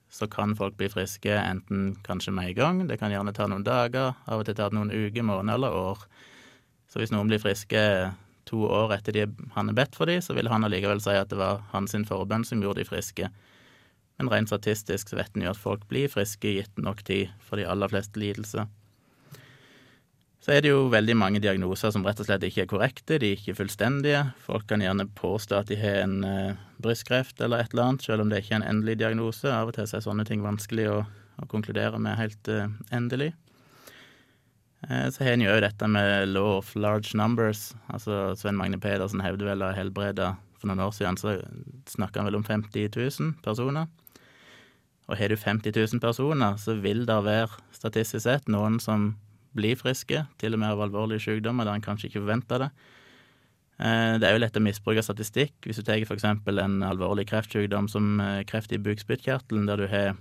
så 0.08 0.28
kan 0.30 0.54
folk 0.56 0.76
bli 0.78 0.88
friske 0.88 1.34
enten 1.34 1.90
kanskje 2.06 2.32
med 2.32 2.52
en 2.52 2.56
gang, 2.56 2.78
det 2.88 2.96
kan 3.00 3.12
gjerne 3.12 3.34
ta 3.36 3.48
noen 3.50 3.66
dager, 3.66 4.14
av 4.24 4.40
og 4.40 4.46
til 4.48 4.56
ta 4.56 4.70
noen 4.72 4.92
uker, 4.92 5.26
måneder 5.26 5.58
eller 5.58 5.76
år. 5.76 6.06
Så 6.88 7.02
hvis 7.02 7.12
noen 7.12 7.28
blir 7.28 7.42
friske 7.42 7.82
to 8.48 8.64
år 8.64 8.96
etter 8.96 9.14
de, 9.14 9.26
han 9.54 9.70
har 9.70 9.76
bedt 9.76 9.98
for 9.98 10.10
dem, 10.10 10.22
så 10.24 10.34
vil 10.36 10.50
han 10.50 10.64
allikevel 10.66 11.02
si 11.04 11.14
at 11.16 11.30
det 11.30 11.38
var 11.40 11.62
hans 11.74 11.94
forbønn 12.08 12.46
som 12.48 12.64
gjorde 12.64 12.82
de 12.82 12.88
friske. 12.88 13.30
Men 14.18 14.32
rent 14.32 14.50
statistisk 14.50 15.12
så 15.12 15.20
vet 15.20 15.36
en 15.36 15.46
jo 15.46 15.52
at 15.52 15.60
folk 15.60 15.84
blir 15.90 16.10
friske 16.10 16.56
gitt 16.56 16.80
nok 16.80 17.04
tid 17.06 17.30
for 17.44 17.60
de 17.60 17.68
aller 17.68 17.90
fleste 17.92 18.18
lidelser. 18.18 18.66
Så 20.42 20.54
er 20.54 20.62
det 20.62 20.70
jo 20.70 20.86
veldig 20.90 21.14
mange 21.18 21.40
diagnoser 21.42 21.92
som 21.92 22.04
rett 22.06 22.20
og 22.22 22.28
slett 22.28 22.44
ikke 22.46 22.62
er 22.64 22.70
korrekte, 22.70 23.18
de 23.20 23.32
er 23.32 23.36
ikke 23.36 23.56
fullstendige. 23.58 24.22
Folk 24.46 24.68
kan 24.70 24.82
gjerne 24.82 25.08
påstå 25.18 25.58
at 25.58 25.70
de 25.70 25.78
har 25.78 26.04
en 26.04 26.22
uh, 26.24 26.60
brystkreft 26.82 27.42
eller 27.44 27.62
et 27.62 27.74
eller 27.74 27.84
annet, 27.84 28.06
selv 28.06 28.24
om 28.24 28.30
det 28.30 28.40
ikke 28.42 28.54
er 28.56 28.62
en 28.62 28.70
endelig 28.70 28.96
diagnose. 29.02 29.50
Av 29.50 29.68
og 29.68 29.76
til 29.76 29.84
er 29.84 30.04
sånne 30.04 30.24
ting 30.28 30.46
vanskelig 30.46 30.86
å, 30.92 31.02
å 31.42 31.50
konkludere 31.50 32.00
med 32.00 32.16
helt 32.20 32.50
uh, 32.54 32.70
endelig. 32.94 33.32
Uh, 34.86 35.08
så 35.10 35.24
har 35.24 35.34
en 35.34 35.42
jo 35.42 35.54
òg 35.54 35.62
dette 35.64 35.88
med 35.90 36.28
law 36.30 36.58
of 36.58 36.74
large 36.78 37.16
numbers. 37.18 37.72
Altså 37.90 38.34
Sven 38.38 38.58
Magne 38.58 38.78
Pedersen 38.80 39.24
hevder 39.24 39.52
vel 39.52 39.64
å 39.66 39.72
helbrede 39.74 40.34
For 40.58 40.70
noen 40.70 40.82
år 40.82 40.94
siden 40.94 41.18
så 41.18 41.36
snakka 41.86 42.18
han 42.20 42.26
vel 42.26 42.38
om 42.40 42.46
50 42.46 42.90
000 42.90 43.34
personer. 43.44 43.86
Og 45.08 45.16
har 45.16 45.30
du 45.30 45.38
50 45.38 45.72
000 45.72 46.02
personer, 46.02 46.56
så 46.58 46.74
vil 46.82 47.06
det 47.08 47.16
være 47.24 47.62
statistisk 47.72 48.26
sett 48.26 48.50
noen 48.50 48.80
som 48.82 49.12
blir 49.56 49.78
friske, 49.78 50.24
til 50.38 50.54
og 50.54 50.60
med 50.60 50.74
av 50.74 50.82
alvorlige 50.84 51.24
sykdommer 51.24 51.64
der 51.64 51.78
en 51.78 51.84
kanskje 51.84 52.10
ikke 52.10 52.24
forventer 52.24 52.66
det. 52.66 52.68
Eh, 53.78 54.14
det 54.18 54.26
er 54.26 54.34
jo 54.34 54.42
lett 54.42 54.58
å 54.58 54.62
misbruke 54.62 55.04
statistikk. 55.06 55.54
Hvis 55.64 55.78
du 55.78 55.86
tar 55.86 56.02
f.eks. 56.02 56.26
en 56.26 56.80
alvorlig 56.86 57.28
kreftsykdom 57.30 57.88
som 57.90 58.18
eh, 58.20 58.42
kreft 58.48 58.74
i 58.74 58.82
bukspyttkjertelen, 58.82 59.68
der 59.70 59.80
du 59.80 59.86
har 59.90 60.18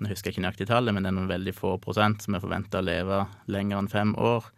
nå 0.00 0.08
husker 0.08 0.30
jeg 0.30 0.38
ikke 0.38 0.46
nøyaktig 0.46 0.66
tallet, 0.70 0.94
men 0.96 1.04
det 1.04 1.10
er 1.10 1.16
noen 1.18 1.30
veldig 1.30 1.52
få 1.56 1.74
prosent 1.82 2.24
som 2.24 2.36
er 2.36 2.42
forventa 2.42 2.80
å 2.80 2.86
leve 2.86 3.24
lenger 3.52 3.82
enn 3.82 3.92
fem 3.92 4.14
år. 4.16 4.48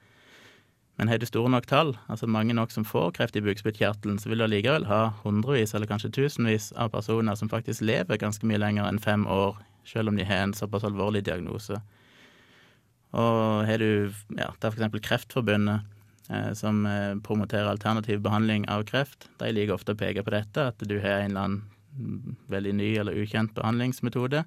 Men 1.00 1.08
har 1.08 1.18
du 1.18 1.26
store 1.26 1.50
nok 1.50 1.66
tall, 1.66 1.94
altså 2.12 2.28
mange 2.30 2.54
nok 2.54 2.70
som 2.70 2.84
får 2.86 3.14
kreft 3.16 3.36
i 3.38 3.42
bukspyttkjertelen, 3.42 4.20
så 4.22 4.30
vil 4.30 4.42
du 4.42 4.46
allikevel 4.46 4.86
ha 4.86 5.00
hundrevis 5.24 5.72
eller 5.74 5.88
kanskje 5.90 6.12
tusenvis 6.14 6.68
av 6.78 6.92
personer 6.92 7.38
som 7.38 7.50
faktisk 7.50 7.82
lever 7.82 8.20
ganske 8.22 8.46
mye 8.46 8.60
lenger 8.60 8.86
enn 8.86 9.00
fem 9.02 9.24
år, 9.26 9.58
selv 9.88 10.12
om 10.12 10.20
de 10.20 10.26
har 10.28 10.44
en 10.44 10.54
såpass 10.54 10.86
alvorlig 10.86 11.24
diagnose. 11.26 11.80
Og 13.12 13.66
har 13.68 13.82
du 13.82 14.12
ja, 14.38 14.52
det 14.52 14.68
er 14.68 14.76
f.eks. 14.76 15.00
Kreftforbundet, 15.08 15.88
eh, 16.30 16.52
som 16.56 16.84
eh, 16.86 17.16
promoterer 17.24 17.72
alternativ 17.72 18.22
behandling 18.24 18.68
av 18.72 18.86
kreft. 18.88 19.26
De 19.40 19.50
liker 19.52 19.74
ofte 19.74 19.96
å 19.96 19.98
peke 19.98 20.24
på 20.24 20.32
dette, 20.36 20.68
at 20.70 20.86
du 20.86 21.00
har 21.00 21.24
en 21.24 21.32
eller 21.32 21.48
annen 21.48 22.38
veldig 22.52 22.76
ny 22.78 22.92
eller 23.00 23.18
ukjent 23.20 23.52
behandlingsmetode. 23.56 24.44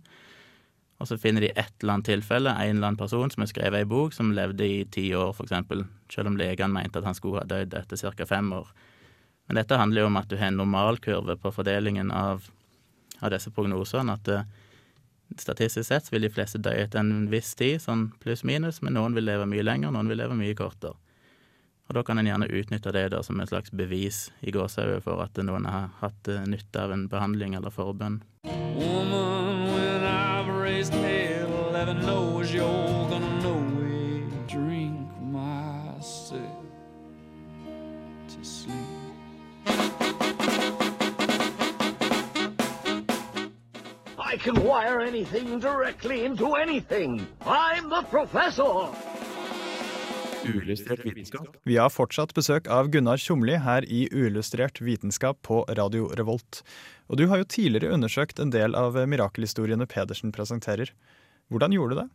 Og 0.99 1.09
så 1.09 1.17
finner 1.19 1.43
de 1.43 1.51
et 1.51 1.73
eller 1.81 1.97
annet 1.97 2.07
tilfelle, 2.07 2.51
en 2.55 2.77
eller 2.77 2.87
annen 2.87 2.99
person 2.99 3.31
som 3.31 3.43
har 3.43 3.49
skrevet 3.51 3.83
ei 3.83 3.87
bok, 3.89 4.13
som 4.15 4.31
levde 4.35 4.63
i 4.63 4.83
ti 4.91 5.09
år, 5.15 5.33
f.eks., 5.35 5.81
selv 6.13 6.31
om 6.31 6.37
legene 6.39 6.71
mente 6.71 7.01
at 7.01 7.07
han 7.07 7.17
skulle 7.17 7.41
ha 7.41 7.49
dødd 7.49 7.75
etter 7.75 7.99
ca. 8.15 8.27
fem 8.29 8.53
år. 8.55 8.69
Men 9.47 9.59
dette 9.59 9.77
handler 9.77 10.05
jo 10.05 10.11
om 10.11 10.19
at 10.21 10.29
du 10.29 10.37
har 10.39 10.49
en 10.49 10.61
normalkurve 10.61 11.35
på 11.41 11.51
fordelingen 11.53 12.13
av, 12.15 12.47
av 13.19 13.33
disse 13.33 13.51
prognosene. 13.51 14.15
at 14.15 14.31
eh, 14.31 14.45
Statistisk 15.41 15.87
sett 15.89 16.11
vil 16.13 16.21
de 16.21 16.29
fleste 16.29 16.61
dø 16.61 16.71
etter 16.71 17.01
en 17.01 17.27
viss 17.31 17.55
tid, 17.57 17.81
sånn 17.81 18.11
pluss-minus, 18.21 18.79
men 18.85 18.95
noen 18.95 19.17
vil 19.17 19.25
leve 19.25 19.47
mye 19.49 19.65
lenger, 19.65 19.91
noen 19.91 20.07
vil 20.07 20.21
leve 20.21 20.37
mye 20.37 20.55
kortere. 20.55 20.95
Og 21.89 21.97
da 21.97 22.01
kan 22.05 22.17
en 22.17 22.29
gjerne 22.29 22.49
utnytte 22.49 22.93
det 22.95 23.09
da 23.13 23.21
som 23.25 23.41
et 23.41 23.51
slags 23.51 23.73
bevis 23.73 24.29
i 24.41 24.53
gåsehudet 24.53 25.03
for 25.05 25.21
at 25.25 25.37
noen 25.43 25.67
har 25.69 25.91
hatt 25.99 26.31
eh, 26.31 26.47
nytte 26.49 26.81
av 26.81 26.95
en 26.95 27.07
behandling 27.11 27.57
eller 27.57 27.73
forbønn. 27.73 28.21
Woman, 28.45 29.24
can 44.45 44.63
wire 44.63 45.01
anything 45.01 45.59
directly 45.59 46.25
into 46.25 46.53
anything. 46.55 47.21
I'm 47.45 47.89
the 47.89 48.03
professor! 48.11 48.87
Uillustrert 50.45 51.05
vitenskap. 51.05 51.47
Vi 51.63 51.77
har 51.77 51.89
fortsatt 51.89 52.33
besøk 52.37 52.67
av 52.69 52.91
Gunnar 52.93 53.17
Tjomli 53.17 53.55
her 53.57 53.87
i 53.89 54.03
Uillustrert 54.13 54.77
vitenskap 54.85 55.41
på 55.41 55.63
Radio 55.79 56.11
Revolt. 56.13 56.61
Og 57.09 57.17
du 57.17 57.25
har 57.31 57.41
jo 57.41 57.49
tidligere 57.49 57.97
undersøkt 57.97 58.37
en 58.39 58.53
del 58.53 58.77
av 58.77 58.99
mirakelhistoriene 59.09 59.89
Pedersen 59.89 60.29
presenterer. 60.35 60.93
Hvordan 61.49 61.73
gjorde 61.73 61.95
du 61.95 62.01
det? 62.03 62.07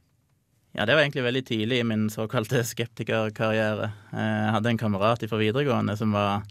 Ja, 0.79 0.87
Det 0.87 0.95
var 0.95 1.03
egentlig 1.03 1.27
veldig 1.27 1.47
tidlig 1.47 1.81
i 1.81 1.89
min 1.91 2.07
såkalte 2.15 2.63
skeptikerkarriere. 2.63 3.91
Jeg 4.15 4.55
hadde 4.55 4.71
en 4.71 4.79
kamerat 4.79 5.27
fra 5.27 5.43
videregående 5.43 5.99
som 5.99 6.15
var 6.15 6.47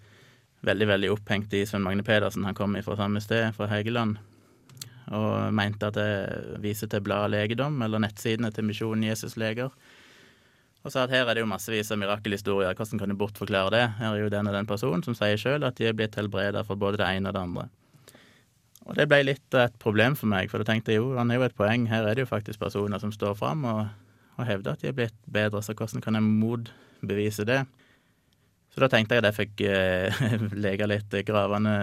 veldig 0.68 0.88
veldig 0.92 1.14
opphengt 1.16 1.56
i 1.56 1.64
Sven 1.64 1.88
Magne 1.88 2.04
Pedersen. 2.04 2.44
Han 2.44 2.56
kom 2.56 2.76
fra 2.84 3.00
samme 3.00 3.24
sted, 3.24 3.56
fra 3.56 3.72
Hegeland 3.72 4.20
og 5.16 5.54
mente 5.56 5.90
at 5.90 5.98
det 5.98 6.60
viser 6.62 6.90
til 6.92 7.02
bladet 7.06 7.34
Legedom, 7.34 7.80
eller 7.82 8.02
nettsidene 8.04 8.52
til 8.54 8.68
Misjonen 8.68 9.08
Jesus 9.08 9.38
Leger. 9.42 9.74
Og 10.86 10.94
sa 10.94 11.04
at 11.04 11.12
her 11.12 11.28
er 11.28 11.36
det 11.36 11.44
jo 11.44 11.50
massevis 11.50 11.90
av 11.92 12.00
mirakelhistorier, 12.00 12.78
hvordan 12.78 13.02
kan 13.02 13.12
du 13.12 13.18
bortforklare 13.20 13.74
det? 13.74 13.86
Her 14.00 14.14
er 14.14 14.22
jo 14.22 14.32
den 14.32 14.48
og 14.48 14.56
den 14.56 14.70
personen 14.70 15.04
som 15.04 15.18
sier 15.18 15.40
sjøl 15.40 15.66
at 15.68 15.76
de 15.80 15.90
er 15.90 15.98
blitt 15.98 16.16
helbreda 16.16 16.64
for 16.68 16.80
både 16.80 17.02
det 17.02 17.10
ene 17.18 17.32
og 17.32 17.36
det 17.36 17.42
andre. 17.42 17.66
Og 18.88 18.96
det 18.98 19.10
ble 19.12 19.20
litt 19.26 19.58
et 19.60 19.76
problem 19.82 20.16
for 20.18 20.32
meg, 20.32 20.48
for 20.50 20.62
da 20.62 20.70
tenkte 20.70 20.94
jeg 20.94 21.02
jo, 21.02 21.12
han 21.18 21.30
er 21.30 21.42
jo 21.42 21.50
et 21.50 21.58
poeng, 21.58 21.90
her 21.92 22.08
er 22.08 22.16
det 22.16 22.24
jo 22.24 22.30
faktisk 22.30 22.62
personer 22.62 23.02
som 23.02 23.12
står 23.14 23.36
fram 23.38 23.66
og, 23.70 23.82
og 24.38 24.48
hevder 24.48 24.78
at 24.78 24.86
de 24.86 24.90
er 24.90 24.96
blitt 24.98 25.20
bedre, 25.30 25.62
så 25.62 25.76
hvordan 25.76 26.06
kan 26.06 26.18
jeg 26.18 26.26
motbevise 26.30 27.46
det? 27.50 27.60
Så 28.70 28.82
da 28.82 28.90
tenkte 28.90 29.18
jeg 29.18 29.26
at 29.26 29.30
jeg 29.30 29.40
fikk 29.42 29.66
eh, 29.68 30.24
leke 30.66 30.88
litt 30.88 31.20
gravende 31.28 31.76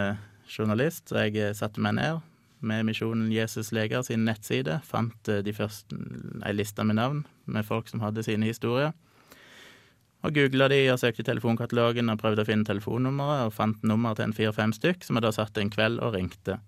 journalist, 0.48 1.10
så 1.10 1.26
jeg 1.26 1.52
satte 1.58 1.84
meg 1.84 1.98
ned, 1.98 2.24
med 2.60 2.86
Misjonen 2.88 3.32
Jesus 3.32 3.72
Leger 3.74 4.04
sin 4.06 4.24
nettside. 4.28 4.80
Fant 4.86 5.28
eh, 5.28 5.42
de 5.44 5.54
første, 5.56 5.98
ei 6.46 6.54
liste 6.56 6.84
med 6.86 6.98
navn 7.00 7.24
med 7.44 7.66
folk 7.66 7.90
som 7.90 8.02
hadde 8.04 8.24
sine 8.26 8.48
historier. 8.48 8.94
Og 10.26 10.34
googla 10.34 10.66
de 10.72 10.80
og 10.90 10.98
søkte 10.98 11.26
telefonkatalogen 11.26 12.10
og 12.10 12.18
prøvde 12.18 12.42
å 12.42 12.48
finne 12.48 12.66
telefonnummeret, 12.66 13.46
og 13.46 13.54
fant 13.54 13.84
nummer 13.86 14.16
til 14.16 14.26
en 14.26 14.34
fire-fem 14.34 14.72
stykk, 14.74 15.04
som 15.06 15.18
jeg 15.18 15.26
da 15.26 15.32
satt 15.36 15.60
en 15.60 15.70
kveld 15.70 16.00
og 16.02 16.16
ringte. 16.16 16.58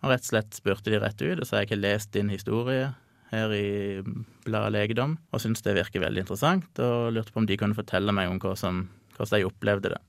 Og 0.00 0.14
rett 0.14 0.24
og 0.24 0.30
slett 0.30 0.56
spurte 0.56 0.92
de 0.92 1.00
rett 1.02 1.20
ut 1.20 1.42
og 1.42 1.48
sa 1.48 1.60
jeg 1.60 1.74
har 1.74 1.82
lest 1.82 2.14
din 2.14 2.30
historie 2.32 2.92
her 3.30 3.52
i 3.54 4.00
bladet 4.46 4.72
Legedom, 4.74 5.18
og 5.30 5.42
syntes 5.42 5.62
det 5.66 5.76
virker 5.76 6.02
veldig 6.02 6.24
interessant, 6.24 6.70
og 6.82 7.12
lurte 7.14 7.34
på 7.34 7.42
om 7.42 7.46
de 7.46 7.58
kunne 7.60 7.76
fortelle 7.76 8.14
meg 8.16 8.30
om 8.30 8.40
hvordan 8.42 8.86
de 9.20 9.44
opplevde 9.44 9.92
det. 9.92 10.00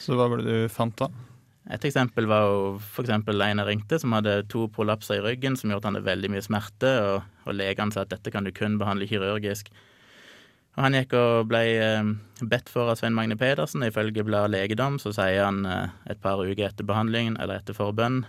Så 0.00 0.14
hva 0.16 0.30
var 0.30 0.40
det 0.40 0.46
du 0.46 0.70
fant 0.72 0.94
da? 0.96 1.10
Et 1.68 1.84
eksempel 1.84 2.24
var 2.30 2.46
jo 2.48 2.60
eksempel 3.02 3.42
en 3.44 3.60
ringte 3.66 3.98
som 4.00 4.14
hadde 4.16 4.46
to 4.48 4.64
prolapser 4.72 5.18
i 5.18 5.24
ryggen 5.24 5.58
som 5.60 5.68
gjorde 5.70 5.84
at 5.84 5.88
han 5.90 5.98
hadde 5.98 6.08
veldig 6.08 6.30
mye 6.32 6.44
smerte, 6.44 6.90
og, 7.04 7.26
og 7.44 7.56
legene 7.58 7.92
sa 7.92 8.06
at 8.06 8.12
dette 8.14 8.32
kan 8.32 8.48
du 8.48 8.52
kun 8.56 8.78
behandle 8.80 9.08
kirurgisk. 9.10 9.68
Og 10.78 10.84
han 10.86 10.96
gikk 10.96 11.12
og 11.18 11.50
ble 11.50 11.62
eh, 11.82 12.12
bedt 12.40 12.70
for 12.72 12.88
av 12.88 12.96
Svein 13.00 13.16
Magne 13.16 13.36
Pedersen. 13.36 13.84
Ifølge 13.84 14.24
bladet 14.24 14.54
Legedom 14.54 14.96
så 15.02 15.12
sier 15.12 15.42
han 15.44 15.64
eh, 15.68 15.92
et 16.12 16.22
par 16.22 16.40
uker 16.40 16.70
etter 16.70 16.86
behandlingen, 16.86 17.36
eller 17.42 17.60
etter 17.60 17.76
forbønn, 17.76 18.22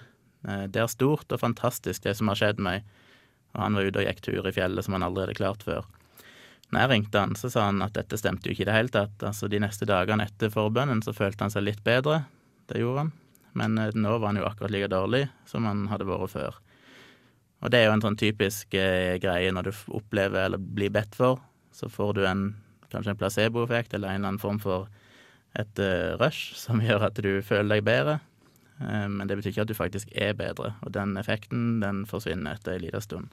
eh, 0.49 0.65
det 0.67 0.83
er 0.83 0.91
stort 0.91 1.31
og 1.31 1.43
fantastisk 1.43 2.03
det 2.03 2.17
som 2.19 2.31
har 2.31 2.41
skjedd 2.41 2.59
meg. 2.59 2.83
Og 3.55 3.63
han 3.63 3.77
var 3.77 3.87
ute 3.87 4.03
og 4.03 4.09
gikk 4.09 4.21
tur 4.25 4.49
i 4.49 4.55
fjellet 4.55 4.87
som 4.87 4.97
han 4.97 5.05
aldri 5.07 5.27
hadde 5.27 5.39
klart 5.39 5.63
før. 5.67 5.87
Når 6.71 6.83
jeg 6.83 6.91
ringte 6.91 7.23
han, 7.23 7.33
så 7.35 7.49
sa 7.51 7.65
han 7.67 7.83
at 7.83 7.95
dette 7.95 8.19
stemte 8.19 8.47
jo 8.47 8.55
ikke 8.55 8.65
i 8.65 8.69
det 8.69 8.77
hele 8.77 8.93
tatt. 8.93 9.23
Altså 9.27 9.49
De 9.51 9.59
neste 9.59 9.87
dagene 9.87 10.27
etter 10.27 10.51
forbønnen 10.53 11.03
så 11.03 11.13
følte 11.15 11.45
han 11.45 11.53
seg 11.53 11.67
litt 11.67 11.83
bedre. 11.87 12.23
Det 12.69 12.81
gjorde 12.81 13.05
han 13.05 13.11
men 13.53 13.77
eh, 13.77 13.93
nå 13.93 14.17
var 14.17 14.27
han 14.27 14.39
jo 14.39 14.47
akkurat 14.47 14.71
like 14.71 14.87
dårlig 14.91 15.25
som 15.49 15.65
han 15.67 15.87
hadde 15.91 16.07
vært 16.09 16.33
før. 16.33 16.57
Og 17.61 17.71
det 17.71 17.81
er 17.81 17.89
jo 17.89 17.95
en 17.97 18.03
sånn 18.05 18.19
typisk 18.19 18.73
eh, 18.77 19.17
greie 19.21 19.51
når 19.53 19.69
du 19.69 19.71
opplever 19.99 20.47
eller 20.47 20.61
blir 20.61 20.93
bedt 20.93 21.15
for, 21.17 21.41
så 21.75 21.89
får 21.91 22.17
du 22.17 22.25
en, 22.27 22.47
kanskje 22.91 23.13
en 23.13 23.19
placeboeffekt 23.19 23.93
eller 23.93 24.11
en 24.11 24.21
eller 24.21 24.33
annen 24.33 24.41
form 24.41 24.59
for 24.59 24.89
et 25.59 25.79
uh, 25.83 26.15
rush 26.15 26.53
som 26.63 26.79
gjør 26.83 27.09
at 27.09 27.19
du 27.19 27.41
føler 27.43 27.77
deg 27.77 27.87
bedre. 27.87 28.19
Men 28.81 29.29
det 29.29 29.35
betyr 29.37 29.51
ikke 29.51 29.61
at 29.61 29.69
du 29.69 29.75
faktisk 29.77 30.09
er 30.17 30.31
bedre, 30.33 30.71
og 30.81 30.89
den 30.95 31.11
effekten 31.19 31.83
den 31.83 31.99
forsvinner 32.09 32.55
etter 32.57 32.73
en 32.73 32.81
liten 32.81 33.03
stund. 33.05 33.27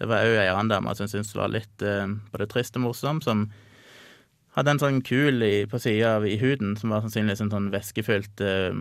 Det 0.00 0.08
var 0.08 0.24
òg 0.24 0.38
ei 0.40 0.46
annen 0.48 0.70
dame 0.72 0.94
som 0.96 1.10
syntes 1.10 1.34
var 1.36 1.50
litt 1.52 1.84
både 2.32 2.46
trist 2.48 2.78
og 2.80 2.86
morsom, 2.86 3.20
som 3.20 3.44
hadde 4.56 4.72
en 4.72 4.80
sånn 4.80 5.02
kul 5.04 5.44
i, 5.44 5.66
på 5.68 5.80
sida 5.82 6.16
i 6.24 6.38
huden 6.40 6.76
som 6.80 6.92
var 6.94 7.04
sannsynligvis 7.04 7.44
en 7.44 7.52
sånn 7.52 7.72
væskefylt 7.74 8.42
eh, 8.44 8.78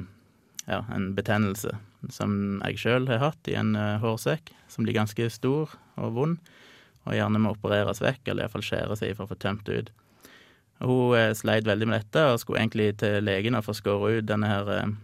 ja, 0.65 0.82
en 0.96 1.12
betennelse 1.17 1.75
som 2.13 2.62
jeg 2.62 2.79
sjøl 2.79 3.10
har 3.10 3.24
hatt 3.24 3.50
i 3.51 3.58
en 3.60 3.75
eh, 3.79 3.98
hårsekk, 4.03 4.53
som 4.72 4.86
blir 4.86 4.96
ganske 4.98 5.27
stor 5.34 5.74
og 6.00 6.15
vond, 6.15 6.53
og 7.05 7.17
gjerne 7.17 7.41
må 7.41 7.53
opereres 7.55 8.01
vekk, 8.01 8.24
eller 8.32 8.46
iallfall 8.46 8.65
skjære 8.65 8.98
i 9.03 9.13
for 9.17 9.25
å 9.25 9.34
få 9.34 9.39
tømt 9.41 9.70
ut. 9.70 9.91
Og 10.84 10.91
hun 10.91 11.17
eh, 11.20 11.34
sleit 11.38 11.67
veldig 11.67 11.89
med 11.91 12.05
dette, 12.05 12.24
og 12.29 12.39
skulle 12.41 12.63
egentlig 12.63 12.94
til 13.01 13.20
legen 13.25 13.58
og 13.58 13.67
få 13.67 13.75
skåret 13.75 14.22
ut 14.22 14.29
denne 14.32 14.50
her 14.51 14.96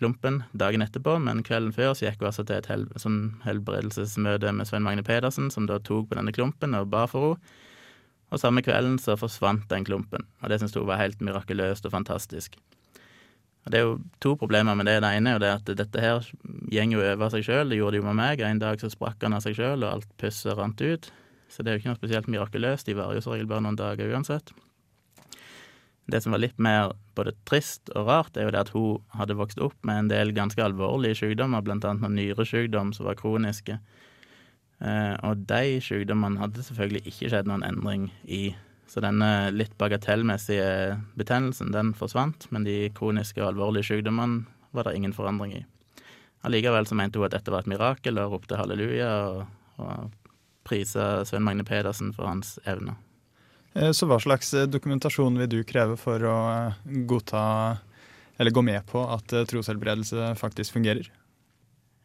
klumpen 0.00 0.44
dagen 0.56 0.84
etterpå, 0.84 1.18
men 1.20 1.42
kvelden 1.44 1.74
før 1.76 1.92
så 1.92 2.06
gikk 2.06 2.22
hun 2.22 2.30
altså 2.30 2.46
til 2.46 2.60
et 2.60 2.70
hel, 2.70 2.86
sånn 3.02 3.18
helbredelsesmøte 3.44 4.54
med 4.56 4.68
Svein 4.68 4.86
Magne 4.86 5.04
Pedersen, 5.04 5.50
som 5.52 5.66
da 5.68 5.80
tok 5.82 6.08
på 6.08 6.16
denne 6.16 6.32
klumpen 6.32 6.78
og 6.78 6.88
ba 6.94 7.04
for 7.10 7.34
henne. 7.34 7.58
Og 8.30 8.38
samme 8.38 8.62
kvelden 8.62 8.98
så 9.02 9.16
forsvant 9.18 9.66
den 9.70 9.86
klumpen, 9.86 10.26
og 10.40 10.50
det 10.50 10.60
syntes 10.60 10.76
hun 10.78 10.86
var 10.86 11.00
helt 11.02 11.22
mirakuløst 11.24 11.86
og 11.86 11.94
fantastisk. 11.96 12.56
Og 13.66 13.72
Det 13.72 13.78
er 13.78 13.84
jo 13.84 13.98
to 14.24 14.36
problemer 14.40 14.74
med 14.74 14.86
det. 14.86 15.00
Det 15.02 15.10
ene 15.16 15.30
er 15.30 15.36
jo 15.36 15.42
det 15.42 15.50
at 15.52 15.72
dette 15.76 16.00
her 16.00 16.24
går 16.72 16.92
jo 16.94 17.02
over 17.04 17.28
seg 17.34 17.44
sjøl. 17.44 17.68
Det 17.68 17.76
gjorde 17.76 17.92
det 17.92 18.00
jo 18.00 18.06
med 18.08 18.16
meg. 18.16 18.40
En 18.40 18.62
dag 18.62 18.80
så 18.80 18.88
sprakk 18.88 19.20
han 19.22 19.36
av 19.36 19.44
seg 19.44 19.58
sjøl, 19.58 19.84
og 19.84 19.90
alt 19.90 20.08
pusset 20.16 20.56
rant 20.56 20.80
ut. 20.80 21.10
Så 21.50 21.62
det 21.62 21.68
er 21.70 21.76
jo 21.76 21.82
ikke 21.82 21.90
noe 21.90 22.00
spesielt 22.00 22.30
mirakuløst. 22.30 22.86
De 22.88 22.96
varer 22.96 23.18
jo 23.18 23.24
som 23.26 23.34
regel 23.34 23.50
bare 23.50 23.64
noen 23.66 23.76
dager 23.76 24.14
uansett. 24.14 24.54
Det 26.10 26.22
som 26.24 26.32
var 26.32 26.42
litt 26.42 26.58
mer 26.58 26.94
både 27.14 27.34
trist 27.46 27.90
og 27.94 28.08
rart, 28.08 28.36
er 28.36 28.48
jo 28.48 28.54
det 28.54 28.62
at 28.64 28.72
hun 28.74 29.02
hadde 29.14 29.36
vokst 29.38 29.60
opp 29.62 29.76
med 29.86 30.06
en 30.06 30.10
del 30.10 30.32
ganske 30.34 30.62
alvorlige 30.64 31.20
sykdommer, 31.20 31.62
blant 31.62 31.84
annet 31.84 32.02
noen 32.02 32.16
nyresykdom 32.18 32.94
som 32.96 33.06
var 33.06 33.18
kroniske. 33.20 33.76
Eh, 34.80 35.14
og 35.28 35.44
de 35.48 35.80
sykdommene 35.84 36.40
hadde 36.40 36.64
selvfølgelig 36.64 37.02
ikke 37.10 37.28
skjedd 37.32 37.48
noen 37.50 37.64
endring 37.66 38.08
i. 38.24 38.54
Så 38.90 39.02
denne 39.04 39.50
litt 39.54 39.76
bagatellmessige 39.78 40.96
betennelsen, 41.20 41.70
den 41.74 41.92
forsvant, 41.94 42.48
men 42.50 42.64
de 42.66 42.88
kroniske 42.96 43.42
og 43.42 43.52
alvorlige 43.52 43.92
sykdommene 43.92 44.46
var 44.74 44.88
det 44.88 44.96
ingen 44.98 45.14
forandring 45.14 45.52
i. 45.60 45.66
Allikevel 46.46 46.88
så 46.88 46.96
mente 46.96 47.20
hun 47.20 47.28
at 47.28 47.36
dette 47.36 47.52
var 47.52 47.62
et 47.62 47.70
mirakel, 47.70 48.18
og 48.18 48.34
ropte 48.34 48.58
halleluja 48.58 49.12
og, 49.28 49.44
og 49.84 50.34
prisa 50.66 51.20
Svein 51.28 51.44
Magne 51.44 51.66
Pedersen 51.68 52.14
for 52.16 52.30
hans 52.30 52.56
evner. 52.64 52.96
Eh, 53.76 53.92
Så 53.92 54.08
hva 54.10 54.18
slags 54.22 54.54
eh, 54.56 54.66
dokumentasjon 54.70 55.38
vil 55.38 55.52
du 55.52 55.60
kreve 55.68 56.00
for 56.00 56.24
å 56.26 56.38
godta 57.06 57.44
eller 58.40 58.56
gå 58.56 58.62
med 58.64 58.80
på 58.88 59.04
at 59.04 59.28
troshelbredelse 59.52 60.32
faktisk 60.40 60.72
fungerer? 60.78 61.10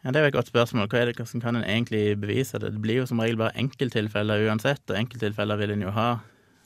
Ja, 0.06 0.12
Det 0.12 0.20
er 0.20 0.24
jo 0.28 0.28
et 0.28 0.36
godt 0.38 0.50
spørsmål. 0.52 0.86
Hva 0.86 1.00
er 1.02 1.10
det 1.10 1.24
som 1.26 1.42
kan 1.42 1.56
en 1.58 1.64
egentlig 1.66 2.20
bevise 2.22 2.60
det? 2.62 2.76
Det 2.76 2.82
blir 2.82 3.00
jo 3.00 3.06
som 3.10 3.18
regel 3.20 3.40
bare 3.42 3.58
enkelttilfeller 3.58 4.44
uansett, 4.46 4.84
og 4.92 5.00
enkelttilfeller 5.00 5.58
vil 5.58 5.72
en 5.74 5.82
jo 5.82 5.94
ha 5.96 6.20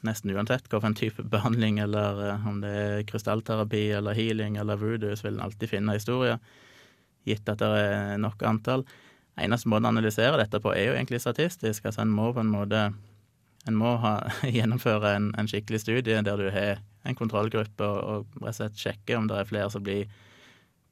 nesten 0.03 0.33
uansett 0.35 0.67
hva 0.67 0.81
for 0.81 0.89
en 0.89 0.95
type 0.99 1.23
behandling, 1.35 1.79
eller 1.79 2.19
eh, 2.25 2.47
om 2.47 2.59
det 2.59 2.73
er 2.81 3.05
krystallterapi 3.07 3.85
eller 3.95 4.17
healing 4.17 4.57
eller 4.59 4.75
voodoo, 4.75 5.15
så 5.15 5.29
vil 5.29 5.37
en 5.37 5.45
alltid 5.47 5.71
finne 5.71 5.95
historier, 5.95 6.43
gitt 7.23 7.47
at 7.47 7.63
det 7.63 7.71
er 7.79 8.19
nok 8.19 8.43
antall. 8.43 8.83
Eneste 9.39 9.71
måten 9.71 9.87
å 9.87 9.93
analysere 9.95 10.35
dette 10.41 10.59
på 10.59 10.75
er 10.75 10.89
jo 10.89 10.99
egentlig 10.99 11.23
statistisk. 11.23 11.85
altså 11.85 12.03
En 12.03 12.11
må 12.11 12.33
på 12.35 12.43
en 12.43 12.51
måte 12.51 12.89
en 13.67 13.75
må 13.79 13.95
ha, 14.03 14.17
gjennomføre 14.57 15.15
en, 15.15 15.31
en 15.39 15.47
skikkelig 15.47 15.85
studie 15.85 16.19
der 16.27 16.43
du 16.43 16.49
har 16.51 16.83
en 17.07 17.15
kontrollgruppe 17.15 17.87
og, 17.87 18.03
og 18.03 18.43
rett 18.43 18.51
og 18.51 18.59
slett 18.65 18.83
sjekke 18.83 19.15
om 19.15 19.31
det 19.31 19.39
er 19.39 19.47
flere 19.47 19.71
som 19.71 19.87
blir 19.87 20.11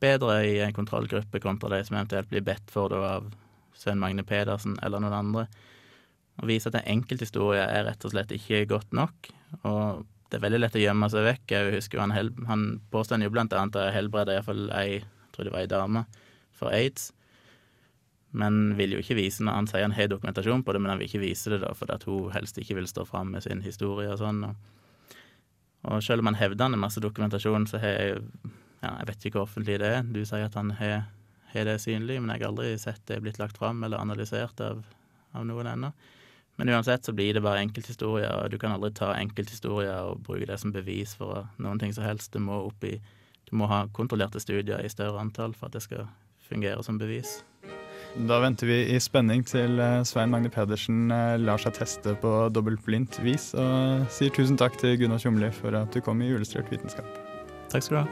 bedre 0.04 0.42
i 0.46 0.60
en 0.62 0.76
kontrollgruppe 0.76 1.42
kontra 1.44 1.72
de 1.74 1.82
som 1.86 1.98
eventuelt 1.98 2.30
blir 2.30 2.46
bedt 2.46 2.72
for 2.74 2.92
det 2.92 3.00
av 3.02 3.32
Svein 3.78 4.00
Magne 4.02 4.26
Pedersen 4.26 4.78
eller 4.86 5.02
noen 5.02 5.18
andre. 5.18 5.48
Å 6.38 6.46
vise 6.50 6.70
at 6.70 6.78
en 6.78 6.92
enkelthistorie 6.98 7.64
er 7.66 7.88
rett 7.88 8.06
og 8.06 8.14
slett 8.14 8.34
ikke 8.36 8.66
godt 8.70 8.94
nok. 8.94 9.30
Og 9.66 10.06
det 10.30 10.38
er 10.38 10.44
veldig 10.44 10.62
lett 10.62 10.78
å 10.78 10.82
gjemme 10.82 11.10
seg 11.10 11.26
vekk. 11.26 11.54
Jeg 11.54 11.76
husker 11.78 11.98
jo 11.98 12.04
han, 12.04 12.14
hel, 12.14 12.32
han 12.50 12.66
påstår 12.94 13.24
jo 13.26 13.34
blant 13.34 13.54
annet 13.56 13.78
at 13.78 13.90
jeg 13.90 13.98
helbreda 13.98 14.36
iallfall 14.36 14.68
ei, 14.76 15.00
jeg 15.00 15.36
tror 15.36 15.48
det 15.48 15.54
var 15.56 15.64
ei 15.64 15.72
dame, 15.72 16.04
for 16.58 16.74
aids. 16.74 17.12
Men 18.38 18.76
vil 18.78 18.94
jo 18.94 19.02
ikke 19.02 19.18
vise 19.18 19.46
når 19.46 19.56
han 19.56 19.70
sier 19.72 19.86
han 19.86 19.96
har 19.96 20.12
dokumentasjon 20.12 20.66
på 20.66 20.76
det, 20.76 20.82
men 20.84 20.92
han 20.92 21.02
vil 21.02 21.10
ikke 21.10 21.24
vise 21.24 21.54
det 21.54 21.62
da, 21.64 21.72
fordi 21.78 21.96
at 21.96 22.06
hun 22.10 22.34
helst 22.36 22.60
ikke 22.62 22.78
vil 22.78 22.90
stå 22.90 23.06
fram 23.08 23.32
med 23.34 23.46
sin 23.46 23.64
historie 23.66 24.12
og 24.12 24.20
sånn. 24.22 24.44
Og, 24.50 25.16
og 25.88 26.04
selv 26.06 26.22
om 26.22 26.30
han 26.30 26.38
hevder 26.38 26.68
han 26.68 26.76
har 26.76 26.84
masse 26.86 27.02
dokumentasjon, 27.02 27.70
så 27.72 27.82
har 27.82 27.96
jeg 27.96 28.26
ja, 28.88 28.94
jeg 29.02 29.10
vet 29.12 29.26
ikke 29.28 29.42
hvor 29.42 29.48
offentlig 29.50 29.80
det 29.82 29.94
er. 30.00 30.06
Du 30.06 30.22
sier 30.26 30.48
at 30.48 30.58
han 30.58 30.74
har, 30.80 31.08
det 31.58 31.80
synlig, 31.82 32.20
men 32.22 32.30
jeg 32.34 32.44
har 32.44 32.52
aldri 32.52 32.76
sett 32.78 33.02
det 33.10 33.22
blitt 33.24 33.40
lagt 33.42 33.58
fram 33.58 33.82
eller 33.84 33.98
analysert 33.98 34.60
av, 34.62 34.84
av 35.34 35.46
noen 35.48 35.70
ennå. 35.72 35.92
Men 36.58 36.70
uansett 36.74 37.06
så 37.06 37.14
blir 37.14 37.34
det 37.34 37.42
bare 37.46 37.62
enkelthistorier, 37.62 38.34
og 38.34 38.52
du 38.54 38.58
kan 38.62 38.74
aldri 38.74 38.92
ta 38.98 39.12
enkelthistorier 39.18 40.10
og 40.10 40.24
bruke 40.26 40.48
det 40.50 40.58
som 40.62 40.74
bevis 40.74 41.14
for 41.18 41.46
noen 41.62 41.82
ting 41.82 41.94
som 41.94 42.06
helst. 42.06 42.34
Du 42.34 42.42
må 42.42 42.64
opp 42.70 42.86
i 42.86 42.98
Du 43.48 43.54
må 43.56 43.70
ha 43.72 43.86
kontrollerte 43.96 44.42
studier 44.44 44.82
i 44.84 44.90
større 44.92 45.22
antall 45.22 45.54
for 45.56 45.70
at 45.70 45.78
det 45.78 45.86
skal 45.86 46.10
fungere 46.50 46.84
som 46.84 46.98
bevis. 47.00 47.38
Da 48.28 48.42
venter 48.44 48.68
vi 48.68 48.82
i 48.92 49.00
spenning 49.00 49.46
til 49.48 49.80
eh, 49.80 50.02
Svein 50.04 50.34
Magne 50.34 50.52
Pedersen 50.52 51.08
eh, 51.14 51.38
lar 51.40 51.62
seg 51.62 51.78
teste 51.78 52.18
på 52.20 52.34
dobbeltblindt 52.52 53.22
vis, 53.24 53.54
og 53.56 54.08
sier 54.12 54.36
tusen 54.36 54.60
takk 54.60 54.76
til 54.82 54.98
Gunnar 55.00 55.22
Tjomli 55.22 55.52
for 55.54 55.80
at 55.80 55.96
du 55.96 56.04
kom 56.04 56.20
i 56.26 56.32
Julestrøk 56.32 56.72
vitenskap. 56.74 57.37
Takk 57.78 57.86
skal 57.86 57.98
du 57.98 58.02
ha. 58.02 58.08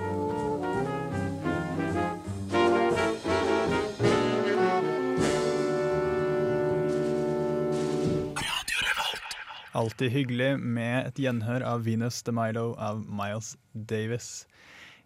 Alltid 9.75 10.11
hyggelig 10.13 10.51
med 10.61 11.09
et 11.09 11.17
gjenhør 11.19 11.65
av 11.65 11.81
Venus 11.87 12.21
de 12.23 12.31
Milo 12.35 12.75
av 12.77 13.01
Miles 13.09 13.55
Davis. 13.73 14.45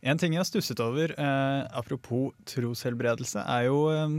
En 0.04 0.20
ting 0.20 0.36
jeg 0.36 0.44
har 0.44 0.50
stusset 0.50 0.84
over, 0.84 1.16
eh, 1.16 1.64
apropos 1.72 2.36
troshelbredelse, 2.44 3.40
er 3.40 3.64
jo 3.70 3.80
eh, 3.96 4.10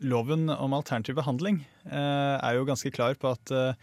loven 0.00 0.48
om 0.48 0.72
alternativ 0.72 1.20
behandling. 1.20 1.60
Eh, 1.84 2.36
er 2.40 2.56
jo 2.56 2.64
ganske 2.64 2.90
klar 2.90 3.14
på 3.20 3.36
at 3.36 3.52
eh, 3.52 3.76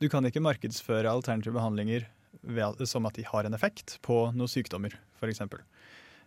du 0.00 0.08
kan 0.08 0.24
ikke 0.24 0.42
markedsføre 0.42 1.12
alternative 1.12 1.54
behandlinger 1.60 2.08
ved, 2.46 2.82
som 2.88 3.06
at 3.08 3.16
de 3.18 3.26
har 3.26 3.46
en 3.46 3.56
effekt 3.56 3.98
på 4.04 4.28
noen 4.36 4.50
sykdommer, 4.50 4.94
f.eks. 5.20 5.42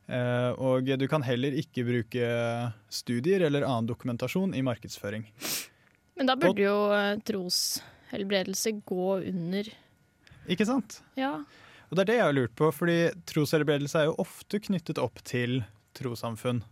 Eh, 0.08 0.52
og 0.56 0.88
du 0.88 1.08
kan 1.12 1.26
heller 1.28 1.56
ikke 1.60 1.86
bruke 1.88 2.28
studier 2.90 3.44
eller 3.48 3.68
annen 3.68 3.90
dokumentasjon 3.90 4.56
i 4.56 4.64
markedsføring. 4.66 5.28
Men 6.18 6.30
da 6.30 6.38
burde 6.40 6.64
jo 6.64 6.78
eh, 6.96 7.18
troshelbredelse 7.28 8.78
gå 8.88 9.10
under 9.20 9.72
Ikke 10.48 10.66
sant? 10.66 11.02
Ja. 11.20 11.36
Og 11.88 11.98
det 11.98 12.04
er 12.04 12.10
det 12.10 12.16
jeg 12.20 12.28
har 12.28 12.36
lurt 12.36 12.56
på, 12.58 12.72
fordi 12.76 12.98
troshelbredelse 13.28 14.00
er 14.00 14.10
jo 14.10 14.18
ofte 14.24 14.60
knyttet 14.64 15.00
opp 15.00 15.20
til 15.28 15.62
trossamfunn. 15.98 16.64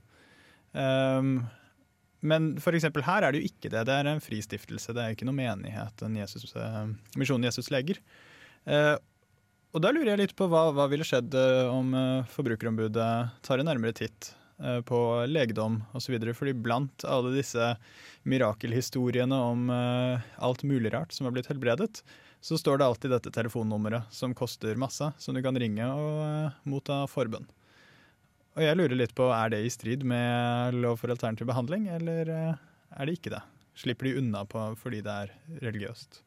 Um, 0.75 1.37
men 2.25 2.55
for 2.63 2.75
her 2.75 3.23
er 3.23 3.31
det 3.31 3.41
jo 3.41 3.49
ikke 3.49 3.69
det. 3.71 3.85
Det 3.87 3.95
er 3.95 4.09
en 4.09 4.23
fristiftelse. 4.23 4.95
Det 4.95 5.03
er 5.03 5.15
ikke 5.15 5.27
noe 5.27 5.37
menighet, 5.37 6.01
en 6.03 6.17
Jesus, 6.17 6.55
eh, 6.57 6.87
misjonen 7.19 7.47
Jesus 7.47 7.69
leger. 7.71 7.99
Eh, 8.65 8.95
og 9.75 9.81
da 9.83 9.91
lurer 9.91 10.13
jeg 10.13 10.21
litt 10.21 10.33
på 10.39 10.47
hva, 10.47 10.69
hva 10.71 10.87
ville 10.87 11.03
skjedd 11.03 11.35
eh, 11.35 11.67
om 11.67 11.89
eh, 11.99 12.27
Forbrukerombudet 12.31 13.07
tar 13.43 13.59
en 13.59 13.67
nærmere 13.67 13.95
titt 13.97 14.29
eh, 14.63 14.79
på 14.87 14.99
legedom 15.27 15.81
osv. 15.97 16.15
Fordi 16.37 16.53
blant 16.55 17.03
alle 17.03 17.33
disse 17.35 17.73
mirakelhistoriene 18.23 19.35
om 19.35 19.67
alt 19.69 20.63
mulig 20.65 20.93
rart 20.95 21.11
som 21.13 21.27
har 21.27 21.35
blitt 21.35 21.51
helbredet, 21.51 21.99
så 22.39 22.57
står 22.57 22.79
det 22.79 22.87
alltid 22.87 23.11
dette 23.13 23.33
telefonnummeret 23.35 24.07
som 24.15 24.33
koster 24.37 24.79
masse, 24.79 25.11
som 25.19 25.35
du 25.35 25.43
kan 25.43 25.59
ringe 25.59 25.85
og 25.91 26.69
motta 26.71 27.03
forbønn. 27.11 27.45
Og 28.55 28.63
jeg 28.63 28.79
lurer 28.79 28.95
litt 28.95 29.13
på, 29.17 29.27
er 29.35 29.51
det 29.51 29.59
i 29.65 29.73
strid 29.73 30.05
med 30.07 30.79
lov 30.79 31.01
for 31.01 31.11
alternativ 31.11 31.49
behandling, 31.51 31.89
eller 31.97 32.31
er 32.31 33.03
det 33.03 33.17
ikke 33.19 33.33
det? 33.35 33.43
Slipper 33.75 34.07
de 34.07 34.15
unna 34.21 34.45
på 34.47 34.69
fordi 34.79 35.03
det 35.03 35.17
er 35.25 35.35
religiøst? 35.65 36.21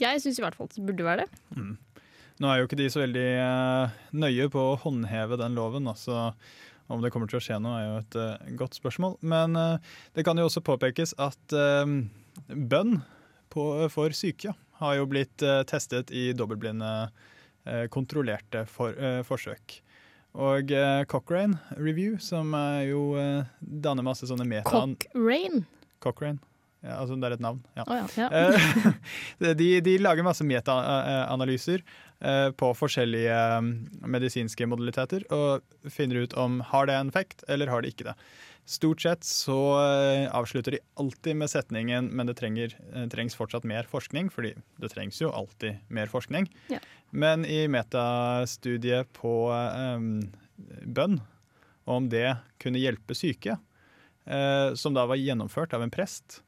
Jeg 0.00 0.20
syns 0.24 0.40
i 0.40 0.44
hvert 0.44 0.58
fall 0.58 0.68
det 0.74 0.84
burde 0.88 1.06
være 1.06 1.28
det. 1.28 1.40
Mm. 1.54 1.76
Nå 2.40 2.48
er 2.48 2.60
jo 2.60 2.68
ikke 2.70 2.78
de 2.80 2.88
så 2.88 3.02
veldig 3.02 3.28
eh, 3.36 3.96
nøye 4.16 4.48
på 4.52 4.62
å 4.70 4.76
håndheve 4.80 5.36
den 5.36 5.56
loven, 5.58 5.88
altså 5.90 6.30
om 6.90 7.02
det 7.04 7.12
kommer 7.12 7.28
til 7.30 7.36
å 7.38 7.42
skje 7.44 7.58
noe 7.62 7.76
er 7.76 7.84
jo 7.84 7.98
et 8.00 8.16
eh, 8.18 8.54
godt 8.58 8.78
spørsmål. 8.78 9.18
Men 9.20 9.58
eh, 9.60 9.92
det 10.16 10.24
kan 10.24 10.40
jo 10.40 10.46
også 10.48 10.64
påpekes 10.64 11.12
at 11.20 11.54
bønn 12.48 12.96
på, 13.52 13.66
for 13.92 14.16
syke 14.16 14.54
har 14.80 14.96
jo 14.96 15.06
blitt 15.10 15.44
testet 15.68 16.12
i 16.16 16.30
dobbeltblinde 16.32 16.88
kontrollerte 17.92 18.62
for, 18.70 18.96
forsøk. 19.28 19.74
Og 20.40 20.72
Cochrane 21.10 21.58
Review, 21.76 22.14
som 22.22 22.54
er 22.56 22.86
jo 22.88 23.02
danner 23.60 24.06
masse 24.06 24.30
sånne 24.30 24.46
meta... 24.48 24.72
Cochrane? 24.72 25.66
Cochrane. 26.00 26.40
Ja, 26.80 26.96
altså 27.02 27.16
det 27.20 27.28
er 27.28 27.34
et 27.36 27.42
navn. 27.44 27.58
Ja. 27.76 27.84
Oh, 27.84 27.96
ja, 27.98 28.06
ja. 28.16 28.28
Eh, 28.32 29.54
de, 29.60 29.68
de 29.84 29.96
lager 30.00 30.24
masse 30.24 30.44
metaanalyser 30.48 31.82
eh, 31.84 32.48
på 32.56 32.70
forskjellige 32.76 33.34
eh, 33.36 33.66
medisinske 34.08 34.68
modaliteter 34.70 35.26
og 35.34 35.90
finner 35.92 36.24
ut 36.24 36.36
om 36.40 36.62
har 36.72 36.88
det 36.88 36.96
en 36.96 37.12
effekt 37.12 37.44
eller 37.52 37.72
har 37.72 37.84
det 37.84 37.92
ikke 37.92 38.08
det. 38.08 38.16
Stort 38.70 39.04
sett 39.04 39.28
så 39.28 39.58
eh, 39.82 40.24
avslutter 40.32 40.78
de 40.78 40.82
alltid 41.00 41.36
med 41.36 41.52
setningen 41.52 42.08
'men 42.14 42.32
det 42.32 42.38
trenger, 42.40 42.76
trengs 43.12 43.36
fortsatt 43.36 43.68
mer 43.68 43.84
forskning', 43.84 44.32
fordi 44.32 44.54
det 44.80 44.92
trengs 44.94 45.20
jo 45.20 45.32
alltid 45.36 45.84
mer 45.88 46.08
forskning. 46.08 46.48
Ja. 46.72 46.80
Men 47.10 47.44
i 47.44 47.66
metastudiet 47.68 49.10
på 49.12 49.50
um, 49.50 50.30
bønn, 50.86 51.18
om 51.84 52.06
det 52.08 52.38
kunne 52.62 52.78
hjelpe 52.78 53.16
syke, 53.18 53.58
uh, 54.30 54.70
som 54.78 54.94
da 54.94 55.08
var 55.10 55.18
gjennomført 55.18 55.74
av 55.74 55.82
en 55.82 55.90
prest, 55.90 56.44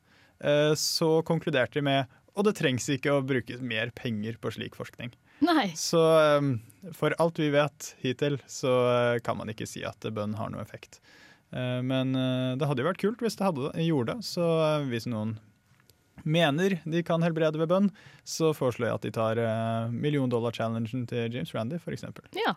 så 0.79 1.09
konkluderte 1.29 1.79
de 1.79 1.87
med 1.87 2.19
og 2.33 2.47
det 2.47 2.55
trengs 2.57 2.87
ikke 2.89 3.13
å 3.13 3.23
bruke 3.29 3.59
mer 3.61 3.91
penger 3.93 4.39
på 4.41 4.49
slik 4.55 4.73
forskning. 4.79 5.11
Nei. 5.45 5.67
Så 5.77 6.01
eh, 6.01 6.47
for 6.97 7.13
alt 7.21 7.37
vi 7.43 7.51
vet 7.53 7.91
hittil, 8.01 8.39
så 8.49 8.73
eh, 8.89 9.19
kan 9.25 9.37
man 9.37 9.53
ikke 9.53 9.67
si 9.69 9.83
at 9.85 10.01
bønn 10.17 10.39
har 10.39 10.49
noen 10.49 10.65
effekt. 10.65 11.03
Eh, 11.53 11.83
Men 11.85 12.15
eh, 12.17 12.55
det 12.57 12.69
hadde 12.71 12.81
jo 12.81 12.89
vært 12.89 13.03
kult 13.03 13.21
hvis 13.21 13.37
det 13.37 13.45
hadde, 13.51 13.73
gjorde 13.85 14.15
det. 14.17 14.25
Så 14.31 14.47
eh, 14.65 14.87
hvis 14.89 15.05
noen 15.13 15.37
mener 16.25 16.79
de 16.89 17.03
kan 17.05 17.21
helbrede 17.25 17.61
ved 17.61 17.69
bønn, 17.69 17.91
så 18.25 18.55
foreslår 18.57 18.89
jeg 18.89 18.97
at 18.97 19.07
de 19.11 19.13
tar 19.19 19.41
eh, 19.43 19.93
million 19.93 20.33
dollar-challengen 20.33 21.05
til 21.13 21.29
James 21.37 21.53
Randy, 21.53 21.77
f.eks. 21.83 22.09
Ja. 22.39 22.55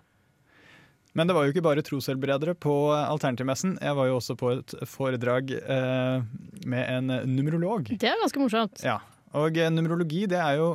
Men 1.16 1.30
det 1.30 1.36
var 1.38 1.46
jo 1.46 1.54
ikke 1.54 1.64
bare 1.64 1.84
troshelbredere 1.86 2.58
på 2.60 2.74
Alternativmessen. 2.96 3.78
Jeg 3.80 3.96
var 3.96 4.10
jo 4.10 4.18
også 4.18 4.36
på 4.40 4.52
et 4.58 4.74
foredrag 4.90 5.54
eh, 5.56 6.26
med 6.68 6.90
en 6.92 7.14
numerolog. 7.32 7.94
Det 7.96 8.10
er 8.12 8.20
ganske 8.20 8.42
morsomt. 8.42 8.84
Ja, 8.84 8.98
og 9.36 9.56
eh, 9.56 9.72
numerologi 9.72 10.26
det 10.32 10.42
er 10.42 10.60
jo 10.60 10.74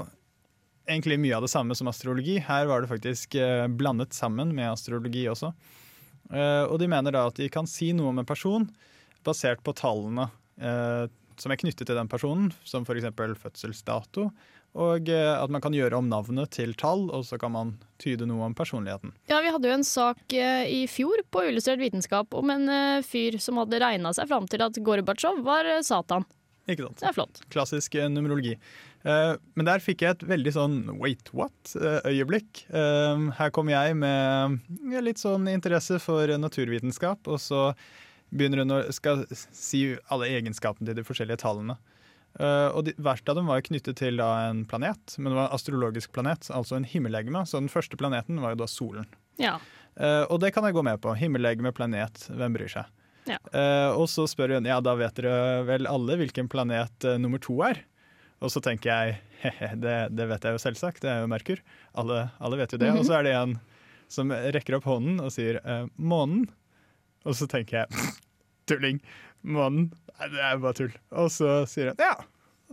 egentlig 0.91 1.21
mye 1.21 1.37
av 1.37 1.45
det 1.45 1.53
samme 1.53 1.77
som 1.77 1.91
astrologi. 1.93 2.39
Her 2.43 2.67
var 2.71 2.83
det 2.83 2.91
faktisk 2.91 3.37
eh, 3.39 3.67
blandet 3.69 4.17
sammen 4.17 4.55
med 4.57 4.73
astrologi 4.73 5.27
også. 5.31 5.53
Eh, 6.33 6.65
og 6.65 6.79
de 6.81 6.89
mener 6.91 7.15
da 7.15 7.27
at 7.29 7.39
de 7.41 7.51
kan 7.53 7.69
si 7.69 7.93
noe 7.97 8.13
om 8.13 8.23
en 8.23 8.29
person 8.29 8.69
basert 9.27 9.63
på 9.67 9.75
tallene 9.77 10.31
eh, 10.57 11.07
som 11.41 11.53
er 11.53 11.61
knyttet 11.61 11.89
til 11.89 11.97
den 11.97 12.09
personen, 12.11 12.51
som 12.69 12.85
f.eks. 12.85 13.09
fødselsdato, 13.41 14.29
og 14.79 15.09
eh, 15.11 15.33
at 15.35 15.51
man 15.51 15.63
kan 15.63 15.75
gjøre 15.75 15.99
om 15.99 16.09
navnet 16.11 16.53
til 16.55 16.75
tall, 16.79 17.09
og 17.11 17.25
så 17.27 17.39
kan 17.41 17.53
man 17.55 17.73
tyde 18.03 18.27
noe 18.29 18.47
om 18.47 18.55
personligheten. 18.55 19.13
Ja, 19.31 19.41
Vi 19.43 19.51
hadde 19.51 19.71
jo 19.71 19.79
en 19.79 19.87
sak 19.87 20.21
eh, 20.37 20.67
i 20.71 20.85
fjor 20.91 21.25
på 21.31 21.43
Illustrert 21.49 21.83
vitenskap 21.83 22.37
om 22.39 22.53
en 22.55 22.69
eh, 22.71 23.07
fyr 23.07 23.41
som 23.43 23.59
hadde 23.59 23.81
regna 23.83 24.15
seg 24.15 24.31
fram 24.31 24.47
til 24.51 24.63
at 24.63 24.79
Gorbatsjov 24.79 25.43
var 25.47 25.67
Satan. 25.87 26.27
Ikke 26.71 26.87
sant? 26.87 27.01
Det 27.01 27.09
er 27.09 27.17
flott. 27.17 27.43
Klassisk 27.51 27.97
numerologi. 28.13 28.53
Men 29.03 29.65
der 29.67 29.81
fikk 29.83 30.05
jeg 30.05 30.13
et 30.13 30.23
veldig 30.29 30.53
sånn 30.55 30.75
wait 31.01 31.31
what-øyeblikk. 31.35 32.61
her 32.69 33.51
kom 33.57 33.73
jeg 33.73 33.97
med 33.97 34.61
litt 35.03 35.19
sånn 35.19 35.49
interesse 35.51 35.97
for 36.05 36.31
naturvitenskap, 36.39 37.27
og 37.27 37.41
så 37.43 37.73
begynner 38.31 38.63
hun 38.63 38.77
å 38.77 38.81
skal 38.95 39.25
si 39.33 39.97
alle 40.13 40.29
egenskapene 40.37 40.93
til 40.93 41.01
de 41.01 41.07
forskjellige 41.09 41.41
tallene. 41.43 41.79
Eh, 42.39 42.69
og 42.77 42.87
de, 42.87 42.95
Hvert 43.03 43.29
av 43.29 43.39
dem 43.39 43.51
var 43.51 43.65
knyttet 43.67 43.99
til 44.01 44.21
da, 44.21 44.31
en 44.51 44.63
planet, 44.69 45.17
men 45.19 45.33
det 45.33 45.39
var 45.39 45.49
en 45.49 45.57
astrologisk 45.57 46.13
planet, 46.15 46.51
altså 46.55 46.79
en 46.79 46.87
himmellegeme. 46.89 47.43
Så 47.49 47.61
den 47.61 47.73
første 47.73 47.99
planeten 48.01 48.41
var 48.43 48.55
jo 48.55 48.63
da 48.63 48.71
solen. 48.71 49.09
Ja. 49.41 49.59
Uh, 49.99 50.25
og 50.31 50.39
det 50.45 50.53
kan 50.55 50.65
jeg 50.65 50.77
gå 50.77 50.85
med 50.87 51.01
på. 51.03 51.13
Himmellegeme, 51.19 51.73
planet, 51.77 52.29
hvem 52.31 52.55
bryr 52.55 52.71
seg? 52.71 52.91
Ja. 53.29 53.41
Uh, 53.53 53.99
og 54.01 54.07
så 54.09 54.25
spør 54.31 54.57
hun 54.57 54.69
ja, 54.69 54.79
da 54.85 54.95
vet 54.97 55.19
dere 55.19 55.65
vel 55.69 55.89
alle 55.91 56.17
hvilken 56.21 56.49
planet 56.51 57.09
nummer 57.21 57.43
to 57.43 57.59
er. 57.67 57.83
Og 58.41 58.53
så 58.55 58.63
tenker 58.65 58.89
jeg 58.89 59.19
he-he, 59.43 59.75
det, 59.83 59.97
det 60.17 60.29
vet 60.31 60.47
jeg 60.47 60.57
jo 60.57 60.63
selvsagt, 60.63 61.03
det 61.05 61.11
er 61.13 61.25
jo 61.25 61.29
Merkur. 61.29 61.61
Alle, 62.01 62.31
alle 62.41 62.63
vet 62.63 62.73
jo 62.73 62.81
det. 62.81 62.93
Mhm. 62.95 63.03
Og 63.03 63.09
så 63.09 63.19
er 63.19 63.27
det 63.27 63.35
en 63.37 63.59
som 64.11 64.33
rekker 64.33 64.79
opp 64.79 64.89
hånden 64.91 65.21
og 65.23 65.29
sier 65.35 65.61
månen. 65.95 66.49
Og 67.29 67.37
så 67.37 67.47
tenker 67.51 67.83
jeg 67.83 68.07
tulling. 68.71 69.03
Månen. 69.43 69.91
Nei, 70.19 70.29
det 70.33 70.45
er 70.45 70.61
bare 70.61 70.77
tull. 70.77 70.93
Og 71.17 71.31
så 71.33 71.63
sier 71.71 71.93
han 71.93 72.03
ja. 72.03 72.15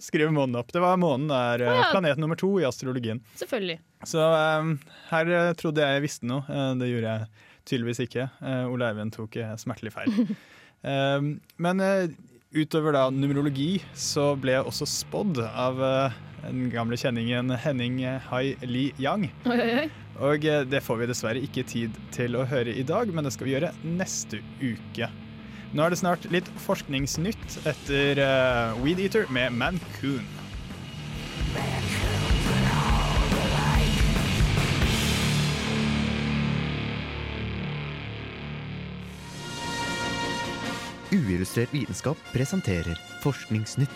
Skriver 0.04 0.30
månen 0.30 0.60
opp. 0.60 0.70
Det 0.74 0.82
var 0.84 1.00
Månen 1.02 1.32
er 1.34 1.64
ah, 1.66 1.80
ja. 1.80 1.86
planet 1.90 2.20
nummer 2.22 2.38
to 2.38 2.52
i 2.62 2.66
astrologien. 2.68 3.24
Selvfølgelig. 3.40 3.80
Så 4.06 4.22
um, 4.22 4.76
her 5.10 5.32
eh, 5.34 5.54
trodde 5.58 5.82
jeg 5.82 5.98
jeg 5.98 6.04
visste 6.06 6.30
noe. 6.30 6.46
Eh, 6.46 6.70
det 6.78 6.92
gjorde 6.92 7.16
jeg 7.16 7.46
tydeligvis 7.72 8.04
ikke. 8.06 8.28
Uh, 8.44 8.70
Ole 8.70 8.92
Eivind 8.92 9.16
tok 9.16 9.40
eh, 9.42 9.56
smertelig 9.58 9.96
feil. 9.96 10.14
um, 10.86 11.32
men 11.66 11.82
uh, 11.82 12.06
utover 12.54 12.94
da 12.94 13.08
numerologi 13.10 13.72
så 13.98 14.36
ble 14.38 14.60
jeg 14.60 14.70
også 14.70 14.86
spådd 14.92 15.42
av 15.50 15.82
uh, 15.82 16.20
den 16.46 16.68
gamle 16.70 17.00
kjenningen 17.00 17.58
Henning 17.64 18.04
Hai 18.30 18.52
Li 18.70 18.92
Yang. 19.02 19.32
Oi, 19.50 19.58
oi, 19.58 19.72
oi. 19.82 19.88
Og 20.24 20.46
eh, 20.46 20.66
det 20.66 20.82
får 20.86 21.02
vi 21.02 21.10
dessverre 21.12 21.46
ikke 21.46 21.66
tid 21.68 21.98
til 22.16 22.38
å 22.38 22.46
høre 22.50 22.74
i 22.74 22.86
dag, 22.88 23.10
men 23.14 23.28
det 23.28 23.34
skal 23.36 23.50
vi 23.50 23.56
gjøre 23.56 23.74
neste 23.86 24.42
uke. 24.62 25.10
Nå 25.76 25.84
er 25.84 25.92
det 25.92 26.00
snart 26.00 26.24
litt 26.32 26.48
forskningsnytt 26.64 27.58
etter 27.68 28.22
eh, 28.24 28.78
Weed 28.80 29.02
Eater 29.04 29.28
med 29.34 29.52
Mancoon. 29.52 30.24
Uillustrert 41.12 41.76
vitenskap 41.76 42.20
presenterer 42.32 42.96
Forskningsnytt. 43.24 43.92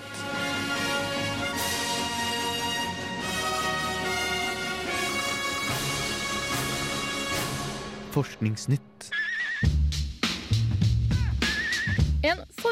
Forskningsnytt. 8.12 9.21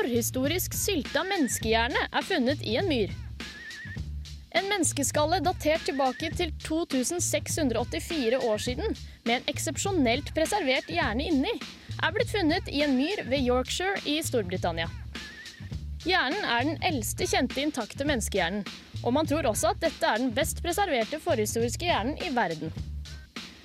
Forhistorisk 0.09 0.73
sylta 0.73 1.21
menneskehjerne 1.21 2.07
er 2.09 2.23
funnet 2.25 2.63
i 2.65 2.79
en 2.79 2.87
myr. 2.89 3.11
En 4.57 4.65
menneskeskalle 4.65 5.37
datert 5.45 5.83
tilbake 5.85 6.31
til 6.33 6.49
2684 6.63 8.39
år 8.39 8.63
siden, 8.63 8.95
med 9.27 9.35
en 9.35 9.51
eksepsjonelt 9.51 10.31
preservert 10.33 10.89
hjerne 10.89 11.27
inni, 11.29 11.53
er 12.01 12.15
blitt 12.15 12.33
funnet 12.33 12.71
i 12.73 12.81
en 12.87 12.95
myr 12.97 13.21
ved 13.29 13.45
Yorkshire 13.45 14.01
i 14.09 14.17
Storbritannia. 14.25 14.87
Hjernen 16.07 16.41
er 16.41 16.65
den 16.65 16.81
eldste 16.89 17.29
kjente 17.29 17.61
intakte 17.61 18.07
menneskehjernen, 18.09 18.65
og 19.03 19.13
man 19.13 19.29
tror 19.29 19.45
også 19.51 19.75
at 19.75 19.83
dette 19.83 20.09
er 20.09 20.23
den 20.23 20.33
best 20.33 20.63
preserverte 20.65 21.21
forhistoriske 21.21 21.85
hjernen 21.85 22.17
i 22.25 22.33
verden. 22.33 22.73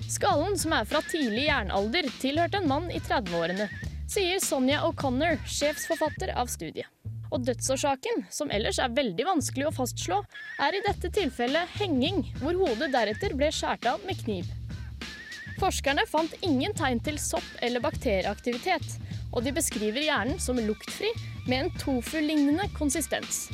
Skallen, 0.05 0.53
som 0.61 0.77
er 0.77 0.85
fra 0.85 1.01
tidlig 1.09 1.47
jernalder, 1.47 2.05
tilhørte 2.21 2.61
en 2.61 2.69
mann 2.69 2.91
i 2.93 3.01
30-årene, 3.01 3.71
sier 4.07 4.39
Sonja 4.43 4.83
O'Connor, 4.87 5.39
sjefsforfatter 5.49 6.33
av 6.37 6.49
studiet. 6.51 6.89
Og 7.33 7.41
dødsårsaken, 7.43 8.27
som 8.31 8.51
ellers 8.53 8.77
er 8.79 8.93
veldig 8.95 9.25
vanskelig 9.27 9.67
å 9.67 9.73
fastslå, 9.75 10.21
er 10.61 10.77
i 10.77 10.83
dette 10.85 11.09
tilfellet 11.15 11.73
henging, 11.79 12.21
hvor 12.39 12.55
hodet 12.61 12.91
deretter 12.93 13.35
ble 13.35 13.49
skåret 13.51 13.89
av 13.89 14.05
med 14.07 14.21
kniv. 14.21 14.47
Forskerne 15.59 16.05
fant 16.07 16.33
ingen 16.45 16.75
tegn 16.75 17.01
til 17.03 17.17
sopp- 17.21 17.57
eller 17.65 17.83
bakterieaktivitet, 17.83 18.87
og 19.33 19.43
de 19.43 19.55
beskriver 19.55 20.05
hjernen 20.05 20.39
som 20.39 20.59
luktfri 20.59 21.11
med 21.47 21.57
en 21.59 21.71
tofu-lignende 21.81 22.69
konsistens. 22.77 23.47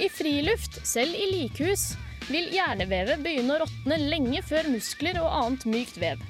I 0.00 0.08
friluft, 0.08 0.80
selv 0.86 1.12
i 1.16 1.26
likhus, 1.34 1.92
vil 2.30 2.52
hjernevevet 2.54 3.20
begynne 3.24 3.56
å 3.56 3.64
råtne 3.64 3.98
lenge 4.06 4.44
før 4.46 4.70
muskler 4.72 5.18
og 5.20 5.32
annet 5.42 5.66
mykt 5.68 5.98
vev. 6.00 6.22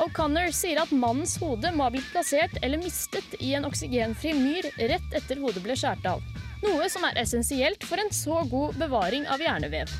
O'Connor 0.00 0.48
sier 0.56 0.78
at 0.80 0.92
mannens 0.96 1.34
hode 1.42 1.68
må 1.76 1.84
ha 1.84 1.92
blitt 1.92 2.06
plassert 2.08 2.54
eller 2.64 2.80
mistet 2.80 3.34
i 3.36 3.50
en 3.58 3.66
oksygenfri 3.68 4.32
myr 4.32 4.70
rett 4.88 5.16
etter 5.18 5.42
hodet 5.42 5.60
ble 5.60 5.76
skåret 5.76 6.06
av. 6.08 6.22
Noe 6.64 6.88
som 6.92 7.04
er 7.04 7.20
essensielt 7.20 7.84
for 7.84 8.00
en 8.00 8.08
så 8.14 8.40
god 8.48 8.78
bevaring 8.80 9.28
av 9.28 9.44
hjernevev. 9.44 9.92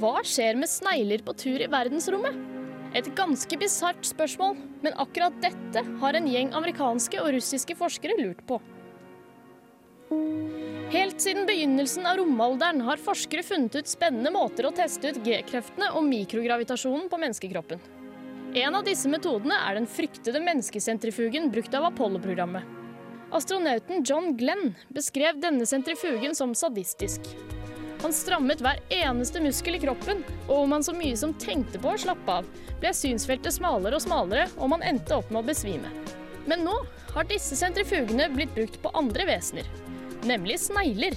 Hva 0.00 0.22
skjer 0.22 0.54
med 0.56 0.70
snegler 0.70 1.26
på 1.26 1.34
tur 1.34 1.60
i 1.60 1.68
verdensrommet? 1.70 2.46
Et 2.94 3.10
ganske 3.18 3.58
bisart 3.58 4.06
spørsmål, 4.06 4.54
men 4.86 4.94
akkurat 5.02 5.34
dette 5.42 5.82
har 6.00 6.16
en 6.16 6.30
gjeng 6.30 6.54
amerikanske 6.54 7.18
og 7.22 7.34
russiske 7.34 7.74
forskere 7.78 8.22
lurt 8.22 8.46
på. 8.46 8.62
Helt 10.90 11.20
siden 11.20 11.46
begynnelsen 11.46 12.06
av 12.06 12.16
romalderen 12.16 12.80
har 12.80 12.96
forskere 12.96 13.42
funnet 13.46 13.76
ut 13.76 13.88
spennende 13.88 14.32
måter 14.34 14.66
å 14.66 14.72
teste 14.74 15.12
ut 15.12 15.20
G-kreftene 15.22 15.92
og 15.94 16.02
mikrogravitasjonen 16.08 17.06
på 17.12 17.18
menneskekroppen. 17.22 17.82
En 18.58 18.74
av 18.74 18.82
disse 18.82 19.06
metodene 19.08 19.54
er 19.68 19.78
den 19.78 19.86
fryktede 19.86 20.40
menneskesentrifugen 20.42 21.46
brukt 21.54 21.76
av 21.78 21.86
Apollo-programmet. 21.92 22.66
Astronauten 23.30 24.02
John 24.02 24.32
Glenn 24.36 24.72
beskrev 24.90 25.38
denne 25.38 25.66
sentrifugen 25.66 26.34
som 26.34 26.56
sadistisk. 26.58 27.28
Han 28.02 28.16
strammet 28.16 28.62
hver 28.64 28.80
eneste 28.90 29.38
muskel 29.44 29.76
i 29.78 29.82
kroppen, 29.84 30.24
og 30.48 30.64
om 30.64 30.74
han 30.74 30.82
så 30.82 30.96
mye 30.96 31.14
som 31.20 31.36
tenkte 31.38 31.78
på 31.78 31.92
å 31.92 32.00
slappe 32.00 32.40
av, 32.40 32.48
ble 32.80 32.90
synsfeltet 32.96 33.54
smalere 33.54 34.00
og 34.00 34.02
smalere, 34.02 34.48
og 34.58 34.72
man 34.74 34.82
endte 34.82 35.20
opp 35.20 35.30
med 35.30 35.44
å 35.44 35.48
besvime. 35.52 35.92
Men 36.50 36.64
nå 36.66 36.74
har 37.14 37.30
disse 37.30 37.54
sentrifugene 37.60 38.26
blitt 38.34 38.56
brukt 38.56 38.80
på 38.82 38.90
andre 38.98 39.28
vesener, 39.28 39.70
nemlig 40.28 40.58
snegler. 40.62 41.16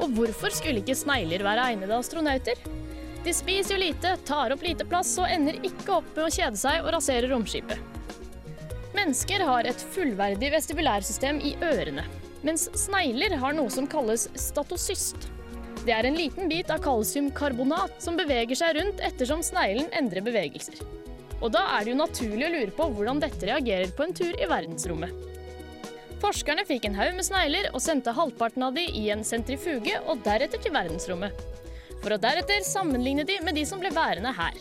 Og 0.00 0.14
hvorfor 0.16 0.52
skulle 0.54 0.80
ikke 0.80 0.96
snegler 0.96 1.44
være 1.44 1.70
egnede 1.72 1.96
astronauter? 1.96 2.60
De 3.24 3.32
spiser 3.36 3.74
jo 3.74 3.80
lite, 3.82 4.14
tar 4.24 4.54
opp 4.54 4.62
lite 4.64 4.86
plass 4.88 5.12
og 5.20 5.28
ender 5.28 5.58
ikke 5.60 5.98
opp 5.98 6.08
med 6.14 6.24
å 6.24 6.32
kjede 6.32 6.60
seg 6.60 6.80
og 6.84 6.94
rasere 6.96 7.28
romskipet. 7.28 7.82
Mennesker 8.96 9.44
har 9.46 9.68
et 9.68 9.82
fullverdig 9.94 10.50
vestibulærsystem 10.54 11.38
i 11.46 11.52
ørene, 11.62 12.06
mens 12.46 12.66
snegler 12.86 13.36
har 13.42 13.54
noe 13.56 13.70
som 13.72 13.86
kalles 13.88 14.26
statosyst. 14.40 15.28
Det 15.84 15.92
er 15.96 16.08
en 16.08 16.16
liten 16.16 16.48
bit 16.50 16.72
av 16.72 16.82
kalsiumkarbonat 16.84 18.00
som 18.04 18.16
beveger 18.18 18.58
seg 18.58 18.74
rundt 18.76 19.00
ettersom 19.04 19.44
sneglen 19.44 19.88
endrer 19.96 20.24
bevegelser. 20.24 20.80
Og 21.40 21.52
da 21.54 21.62
er 21.76 21.84
det 21.84 21.94
jo 21.94 22.00
naturlig 22.00 22.48
å 22.48 22.52
lure 22.52 22.74
på 22.76 22.88
hvordan 22.96 23.20
dette 23.22 23.48
reagerer 23.48 23.92
på 23.96 24.04
en 24.04 24.16
tur 24.16 24.32
i 24.34 24.48
verdensrommet. 24.48 25.29
Forskerne 26.20 26.66
fikk 26.68 26.84
en 26.84 26.98
haug 26.98 27.14
med 27.16 27.24
snegler 27.24 27.70
og 27.72 27.80
sendte 27.80 28.12
halvparten 28.12 28.66
av 28.66 28.74
de 28.76 28.84
i 28.84 29.06
en 29.12 29.24
sentrifuge 29.24 29.96
og 30.04 30.20
deretter 30.26 30.60
til 30.60 30.74
verdensrommet. 30.74 31.46
For 32.02 32.12
å 32.12 32.20
deretter 32.20 32.64
sammenligne 32.64 33.24
de 33.28 33.38
med 33.44 33.56
de 33.56 33.64
som 33.68 33.80
ble 33.80 33.92
værende 33.94 34.32
her. 34.36 34.58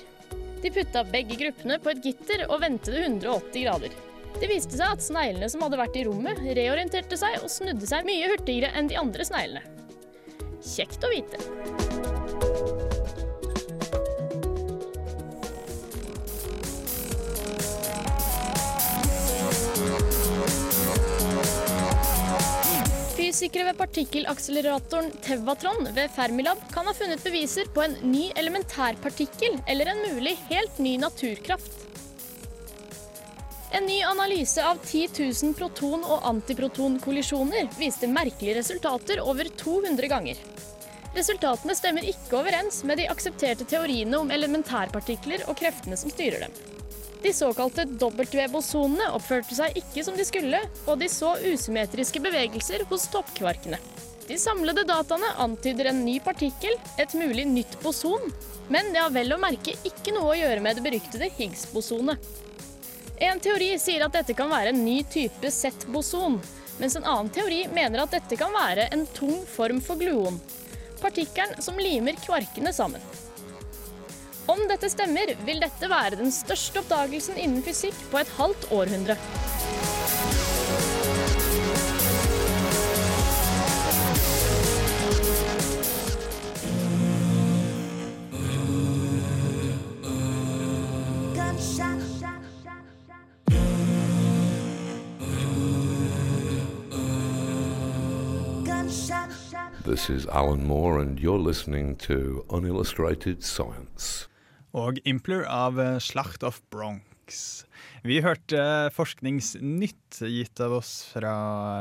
De 0.64 0.72
putta 0.76 1.04
begge 1.08 1.38
gruppene 1.40 1.80
på 1.84 1.92
et 1.92 2.02
gitter 2.04 2.46
og 2.48 2.62
ventet 2.64 2.96
180 2.96 3.68
grader. 3.68 4.00
Det 4.40 4.48
viste 4.52 4.78
seg 4.78 4.96
at 4.96 5.04
sneglene 5.04 5.52
som 5.52 5.64
hadde 5.66 5.80
vært 5.80 6.00
i 6.00 6.06
rommet, 6.08 6.40
reorienterte 6.56 7.20
seg 7.20 7.40
og 7.44 7.52
snudde 7.52 7.88
seg 7.90 8.08
mye 8.08 8.32
hurtigere 8.32 8.72
enn 8.80 8.92
de 8.92 9.00
andre 9.00 9.28
sneglene. 9.28 9.64
Kjekt 10.64 11.04
å 11.04 11.12
vite. 11.12 11.89
Fysikere 23.40 23.70
ved 23.70 23.78
partikkelakseleratoren 23.80 25.14
Tevatron 25.24 25.86
ved 25.96 26.10
Fermilab 26.12 26.60
kan 26.74 26.90
ha 26.90 26.92
funnet 26.92 27.22
beviser 27.24 27.70
på 27.72 27.86
en 27.86 27.94
ny 28.04 28.26
elementærpartikkel 28.36 29.54
eller 29.64 29.88
en 29.94 30.02
mulig 30.10 30.34
helt 30.50 30.82
ny 30.84 30.98
naturkraft. 31.00 31.86
En 33.72 33.88
ny 33.88 34.02
analyse 34.04 34.60
av 34.60 34.82
10 34.84 35.06
000 35.22 35.56
proton- 35.56 36.04
og 36.04 36.28
antiprotonkollisjoner 36.34 37.72
viste 37.80 38.12
merkelige 38.12 38.58
resultater 38.60 39.24
over 39.24 39.48
200 39.64 40.12
ganger. 40.12 40.44
Resultatene 41.16 41.78
stemmer 41.80 42.12
ikke 42.12 42.42
overens 42.42 42.84
med 42.84 43.00
de 43.00 43.08
aksepterte 43.08 43.64
teoriene 43.64 44.20
om 44.20 44.36
elementærpartikler 44.36 45.48
og 45.48 45.56
kreftene 45.64 45.96
som 46.04 46.12
styrer 46.12 46.44
dem. 46.44 46.60
De 47.20 47.34
såkalte 47.36 47.84
W-bosonene 47.86 49.10
oppførte 49.12 49.56
seg 49.58 49.76
ikke 49.82 50.04
som 50.08 50.16
de 50.16 50.24
skulle, 50.28 50.62
og 50.88 51.02
de 51.02 51.10
så 51.12 51.34
usymmetriske 51.44 52.22
bevegelser 52.24 52.86
hos 52.88 53.10
toppkvarkene. 53.12 53.80
De 54.30 54.38
samlede 54.40 54.86
dataene 54.88 55.34
antyder 55.42 55.90
en 55.90 56.04
ny 56.06 56.20
partikkel, 56.24 56.78
et 57.02 57.16
mulig 57.18 57.48
nytt 57.50 57.76
boson, 57.84 58.30
men 58.70 58.94
det 58.94 59.02
har 59.02 59.12
vel 59.12 59.34
å 59.36 59.42
merke 59.42 59.74
ikke 59.84 60.14
noe 60.16 60.32
å 60.32 60.38
gjøre 60.38 60.64
med 60.64 60.80
det 60.80 60.86
beryktede 60.86 61.32
Higgs-bosonet. 61.36 62.30
En 63.20 63.42
teori 63.44 63.74
sier 63.82 64.06
at 64.06 64.16
dette 64.16 64.36
kan 64.38 64.48
være 64.54 64.72
en 64.72 64.84
ny 64.86 65.02
type 65.12 65.52
Z-boson, 65.52 66.38
mens 66.80 66.96
en 66.96 67.04
annen 67.10 67.32
teori 67.36 67.66
mener 67.74 68.06
at 68.06 68.14
dette 68.16 68.38
kan 68.40 68.54
være 68.56 68.88
en 68.96 69.04
tung 69.18 69.42
form 69.50 69.82
for 69.84 70.00
gluon, 70.00 70.40
partikkelen 71.02 71.60
som 71.66 71.82
limer 71.82 72.16
kvarkene 72.24 72.72
sammen. 72.72 73.04
Om 74.50 74.64
dette 74.66 74.90
stemmer, 74.90 75.30
vil 75.46 75.60
dette 75.62 75.86
være 75.92 76.18
den 76.18 76.32
største 76.34 76.82
oppdagelsen 76.82 77.38
innen 77.38 77.62
fysikk 77.62 77.98
på 78.10 78.18
et 78.18 78.32
halvt 78.40 78.72
århundre. 78.74 79.18
This 99.86 100.10
is 100.10 100.26
Alan 100.28 100.66
Moore, 100.66 101.00
and 101.00 101.20
you're 101.20 101.38
listening 101.38 101.96
to 101.98 102.46
Unillustrated 102.50 103.44
Science. 103.44 104.29
Og 104.78 105.00
Impler 105.10 105.46
av 105.50 105.80
eh, 105.82 105.98
Slacht 106.04 106.44
of 106.46 106.60
Bronx. 106.74 107.40
Vi 108.06 108.20
hørte 108.22 108.60
eh, 108.60 108.92
Forskningsnytt 108.94 110.20
gitt 110.30 110.62
av 110.62 110.76
oss 110.80 110.92
fra 111.14 111.34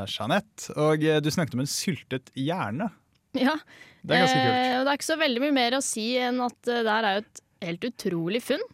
Jeanette. 0.09 0.71
Og 0.79 1.05
eh, 1.05 1.19
du 1.21 1.29
snakket 1.33 1.57
om 1.57 1.63
en 1.65 1.69
syltet 1.69 2.31
hjerne. 2.37 2.89
Ja, 3.37 3.53
Det 4.01 4.15
er 4.15 4.23
ganske 4.25 4.41
kult. 4.41 4.55
Eh, 4.57 4.79
det 4.81 4.89
er 4.89 4.97
ikke 4.97 5.09
så 5.11 5.19
veldig 5.21 5.43
mye 5.45 5.57
mer 5.59 5.77
å 5.77 5.83
si 5.85 6.07
enn 6.17 6.41
at 6.45 6.59
det 6.65 6.81
her 6.89 7.07
er 7.11 7.19
jo 7.19 7.25
et 7.27 7.43
helt 7.69 7.87
utrolig 7.91 8.41
funn. 8.45 8.65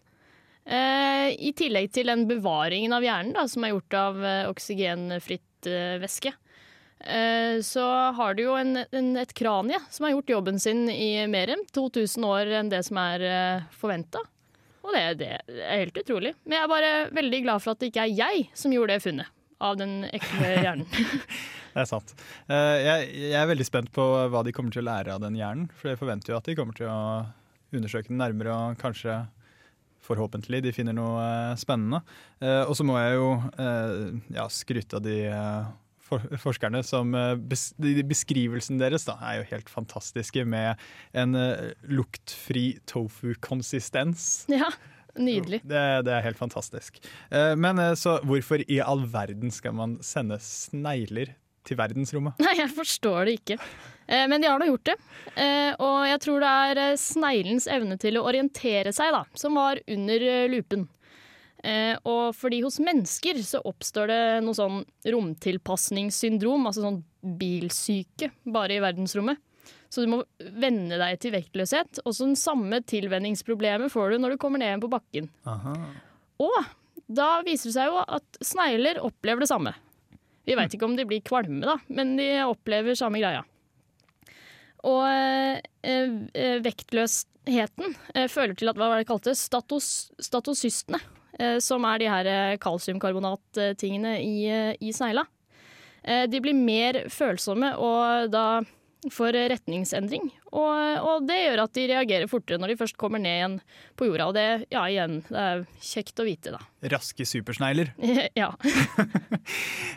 Eh, 0.66 1.28
I 1.36 1.52
tillegg 1.58 1.92
til 1.94 2.10
den 2.10 2.24
bevaringen 2.30 2.96
av 2.96 3.04
hjernen 3.06 3.36
da, 3.36 3.46
som 3.52 3.66
er 3.68 3.76
gjort 3.76 4.00
av 4.00 4.24
oksygenfritt 4.54 5.70
væske. 6.02 6.32
Eh, 7.00 7.62
så 7.62 7.86
har 8.18 8.38
du 8.38 8.46
jo 8.46 8.56
en, 8.58 8.78
en, 8.78 9.10
et 9.20 9.34
kranie 9.38 9.80
som 9.90 10.08
har 10.08 10.16
gjort 10.16 10.32
jobben 10.38 10.60
sin 10.60 10.88
i 10.90 11.28
mer 11.30 11.52
enn 11.54 11.66
2000 11.76 12.26
år 12.30 12.54
enn 12.62 12.72
det 12.72 12.82
som 12.88 13.00
er 13.02 13.26
uh, 13.26 13.68
forventa. 13.76 14.24
Og 14.86 14.94
det, 14.94 15.04
det 15.20 15.32
er 15.66 15.84
helt 15.84 15.98
utrolig. 15.98 16.36
Men 16.46 16.60
jeg 16.60 16.66
er 16.66 16.72
bare 16.72 16.94
veldig 17.18 17.42
glad 17.46 17.64
for 17.64 17.74
at 17.74 17.82
det 17.82 17.92
ikke 17.92 18.06
er 18.06 18.16
jeg 18.16 18.48
som 18.58 18.74
gjorde 18.74 18.96
det 18.96 19.06
funnet 19.06 19.32
av 19.66 19.78
den 19.80 20.04
ekle 20.14 20.58
hjernen. 20.62 20.90
Det 21.76 21.82
er 21.84 21.88
sant. 21.90 22.14
Eh, 22.48 22.78
jeg, 22.80 23.08
jeg 23.20 23.36
er 23.36 23.48
veldig 23.50 23.66
spent 23.68 23.90
på 23.92 24.04
hva 24.32 24.46
de 24.48 24.54
kommer 24.56 24.72
til 24.72 24.80
å 24.80 24.88
lære 24.88 25.12
av 25.12 25.20
den 25.20 25.36
hjernen. 25.36 25.66
For 25.76 25.92
jeg 25.92 26.00
forventer 26.00 26.32
jo 26.32 26.38
at 26.38 26.46
de 26.48 26.54
kommer 26.56 26.78
til 26.78 26.88
å 26.88 27.26
undersøke 27.76 28.08
den 28.08 28.22
nærmere 28.22 28.54
og 28.56 28.78
kanskje 28.80 29.26
Forhåpentlig 30.06 30.60
de 30.62 30.70
finner 30.70 30.94
noe 30.94 31.18
eh, 31.18 31.56
spennende. 31.58 32.04
Eh, 32.38 32.62
og 32.62 32.76
så 32.78 32.86
må 32.86 32.96
jeg 33.02 33.16
jo 33.18 33.30
eh, 33.58 33.94
ja, 34.36 34.46
skryte 34.54 35.00
av 35.00 35.04
de 35.04 35.16
eh, 35.26 35.72
for, 36.06 36.26
forskerne 36.42 36.82
som 36.86 37.14
eh, 37.18 37.36
bes, 37.36 37.70
Beskrivelsen 37.78 38.82
deres 38.82 39.08
da, 39.08 39.18
er 39.26 39.42
jo 39.42 39.48
helt 39.54 39.72
fantastiske, 39.72 40.46
med 40.46 40.82
en 41.18 41.38
uh, 41.38 41.72
luktfri 41.90 42.76
tofu-konsistens. 42.90 44.46
ja, 44.52 44.70
nydelig. 45.18 45.62
Det, 45.66 45.82
det 46.06 46.14
er 46.14 46.26
helt 46.28 46.40
fantastisk. 46.40 47.00
Uh, 47.32 47.56
men 47.60 47.82
så 47.98 48.20
hvorfor 48.26 48.64
i 48.68 48.80
all 48.84 49.06
verden 49.12 49.54
skal 49.54 49.76
man 49.78 49.98
sende 50.06 50.40
snegler 50.44 51.34
til 51.66 51.80
verdensrommet? 51.80 52.38
Nei, 52.46 52.58
jeg 52.62 52.72
forstår 52.78 53.26
det 53.26 53.38
ikke. 53.40 53.60
Uh, 54.06 54.26
men 54.30 54.44
de 54.44 54.52
har 54.52 54.62
da 54.62 54.70
gjort 54.70 54.92
det. 54.92 55.00
Og 55.82 56.02
jeg 56.06 56.20
tror 56.24 56.44
det 56.44 56.50
er 56.50 57.00
sneglens 57.02 57.66
evne 57.72 57.98
til 58.00 58.20
å 58.20 58.28
orientere 58.30 58.94
seg 58.96 59.10
da, 59.16 59.24
som 59.36 59.58
var 59.58 59.82
under 59.92 60.28
lupen. 60.54 60.86
Eh, 61.66 61.96
og 62.06 62.36
fordi 62.38 62.62
hos 62.62 62.78
mennesker 62.84 63.40
så 63.46 63.62
oppstår 63.66 64.12
det 64.12 64.22
noe 64.46 64.58
sånn 64.58 64.84
romtilpasningssyndrom, 65.16 66.68
altså 66.70 66.86
sånn 66.86 67.02
bilsyke, 67.40 68.30
bare 68.46 68.78
i 68.78 68.84
verdensrommet. 68.84 69.42
Så 69.90 70.04
du 70.04 70.12
må 70.12 70.22
venne 70.60 71.00
deg 71.00 71.18
til 71.24 71.34
vektløshet. 71.34 72.02
Og 72.04 72.14
så 72.14 72.28
den 72.28 72.38
samme 72.40 72.82
tilvenningsproblemet 72.86 73.94
får 73.94 74.14
du 74.14 74.22
når 74.22 74.36
du 74.36 74.42
kommer 74.42 74.62
ned 74.62 74.74
igjen 74.74 74.84
på 74.84 74.92
bakken. 74.92 75.30
Og 76.44 76.58
da 77.08 77.30
viser 77.46 77.70
det 77.70 77.76
seg 77.78 77.92
jo 77.92 78.02
at 78.04 78.40
snegler 78.44 79.02
opplever 79.06 79.46
det 79.46 79.50
samme. 79.52 79.74
Vi 80.46 80.58
veit 80.58 80.74
ikke 80.76 80.86
om 80.86 80.98
de 80.98 81.08
blir 81.08 81.24
kvalme, 81.26 81.64
da, 81.66 81.80
men 81.90 82.14
de 82.20 82.28
opplever 82.46 82.98
samme 82.98 83.22
greia. 83.22 83.42
Og 84.86 85.02
eh, 85.10 85.64
eh, 85.82 86.58
vektløsheten 86.62 87.96
eh, 88.14 88.28
føler 88.30 88.54
til 88.58 88.70
at 88.70 88.78
hva 88.78 88.92
var 88.92 89.02
det 89.02 89.10
kalte 89.10 89.34
statos, 89.38 90.12
statosystene, 90.22 91.00
som 91.60 91.84
er 91.90 92.00
de 92.04 92.08
her 92.12 92.26
eh, 92.32 92.58
kalsiumkarbonat-tingene 92.64 94.14
i, 94.24 94.36
eh, 94.48 94.74
i 94.80 94.92
snegla, 94.96 95.26
eh, 96.04 96.26
de 96.32 96.40
blir 96.42 96.56
mer 96.56 97.04
følsomme 97.12 97.74
og 97.78 98.32
da 98.34 98.62
får 99.12 99.36
retningsendring. 99.52 100.32
Og, 100.56 100.78
og 101.06 101.26
det 101.30 101.36
gjør 101.38 101.60
at 101.66 101.74
de 101.78 101.84
reagerer 101.92 102.30
fortere 102.32 102.58
når 102.58 102.72
de 102.72 102.78
først 102.80 102.96
kommer 102.98 103.20
ned 103.22 103.36
igjen 103.38 103.58
på 104.00 104.08
jorda. 104.08 104.26
Og 104.32 104.34
det, 104.34 104.46
ja, 104.74 104.82
igjen, 104.90 105.20
det 105.28 105.38
er 105.44 105.62
kjekt 105.84 106.22
å 106.24 106.26
vite, 106.26 106.50
da. 106.56 106.60
Raske 106.96 107.22
supersnegler. 107.30 107.92
ja. 108.42 108.50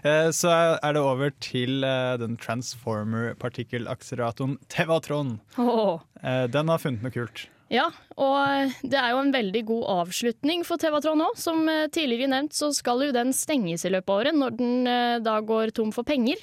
Eh, 0.05 0.29
Så 0.37 0.51
er 0.53 0.92
det 0.94 1.01
over 1.01 1.31
til 1.42 1.81
eh, 1.87 2.16
den 2.20 2.37
transformer-partikkelakseleratoren 2.38 4.59
Tevatron. 4.70 5.38
Eh, 5.59 6.44
Den 6.53 6.68
har 6.70 6.79
funnet 6.83 7.03
noe 7.03 7.11
kult. 7.14 7.46
Ja, 7.68 7.90
og 8.16 8.72
det 8.81 8.96
er 8.96 9.11
jo 9.12 9.18
en 9.20 9.35
veldig 9.35 9.61
god 9.68 9.83
avslutning 9.92 10.62
for 10.64 10.81
Tevatron 10.81 11.20
òg. 11.26 11.35
Som 11.37 11.66
eh, 11.68 11.85
tidligere 11.92 12.31
nevnt 12.33 12.57
så 12.57 12.70
skal 12.72 13.04
jo 13.04 13.12
den 13.12 13.35
stenges 13.37 13.85
i 13.85 13.92
løpet 13.92 14.09
av 14.09 14.22
året, 14.22 14.38
når 14.40 14.57
den 14.57 14.88
eh, 14.88 15.18
da 15.24 15.37
går 15.44 15.74
tom 15.76 15.92
for 15.92 16.09
penger. 16.09 16.40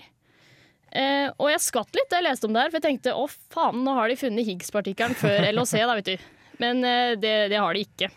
Eh, 0.96 1.28
og 1.42 1.50
jeg 1.52 1.60
skvatt 1.66 1.98
litt 1.98 2.12
da 2.12 2.18
jeg 2.22 2.28
leste 2.30 2.48
om 2.48 2.54
det 2.56 2.62
her, 2.62 2.70
for 2.72 2.78
jeg 2.80 2.88
tenkte 2.88 3.18
å 3.18 3.26
faen, 3.28 3.84
nå 3.84 3.92
har 3.98 4.08
de 4.08 4.22
funnet 4.22 4.48
Higgs-partikkelen 4.48 5.16
før 5.20 5.38
LHC, 5.52 5.76
da, 5.82 5.96
vet 5.98 6.10
du. 6.14 6.18
Men 6.62 6.76
eh, 6.88 7.20
det, 7.20 7.36
det 7.52 7.60
har 7.60 7.72
de 7.76 7.80
ikke. 7.84 8.08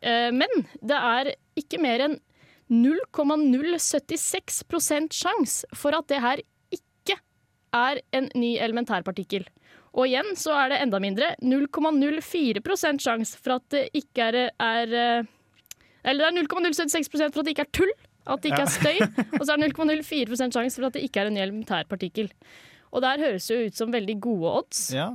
Eh, 0.00 0.30
men 0.34 0.48
det 0.80 0.98
er 0.98 1.34
ikke 1.58 1.78
mer 1.82 2.00
enn 2.06 2.16
0,076% 2.72 5.12
sjanse 5.12 5.66
for 5.76 5.92
at 5.98 6.08
det 6.08 6.20
her 6.24 6.40
ikke 6.72 7.16
er 7.76 8.00
en 8.16 8.30
ny 8.38 8.56
elementærpartikkel. 8.64 9.44
Og 9.92 10.08
igjen 10.08 10.32
så 10.40 10.54
er 10.56 10.72
det 10.72 10.80
enda 10.84 11.00
mindre. 11.02 11.34
0,04% 11.44 13.04
sjanse 13.04 13.40
for 13.40 13.58
at 13.58 13.66
det 13.74 13.84
ikke 13.98 14.30
er, 14.30 14.38
er 14.56 14.94
eh, 14.96 15.30
Eller 16.04 16.32
det 16.32 16.44
er 16.44 16.48
0,076% 16.48 17.34
for 17.34 17.42
at 17.42 17.48
det 17.48 17.54
ikke 17.54 17.66
er 17.66 17.74
tull, 17.76 17.92
at 18.24 18.42
det 18.42 18.52
ikke 18.52 18.64
er 18.64 18.72
støy. 18.72 19.26
Og 19.38 19.44
så 19.44 19.54
er 19.54 19.60
det 19.60 19.72
0,04% 19.74 20.56
sjanse 20.56 20.80
for 20.80 20.88
at 20.88 20.96
det 20.96 21.04
ikke 21.06 21.22
er 21.22 21.30
en 21.30 21.36
ny 21.36 21.44
elementærpartikkel. 21.44 22.32
Og 22.92 23.04
der 23.04 23.20
høres 23.20 23.50
jo 23.50 23.60
ut 23.66 23.76
som 23.76 23.92
veldig 23.92 24.16
gode 24.24 24.56
odds. 24.62 24.88
Ja. 24.96 25.12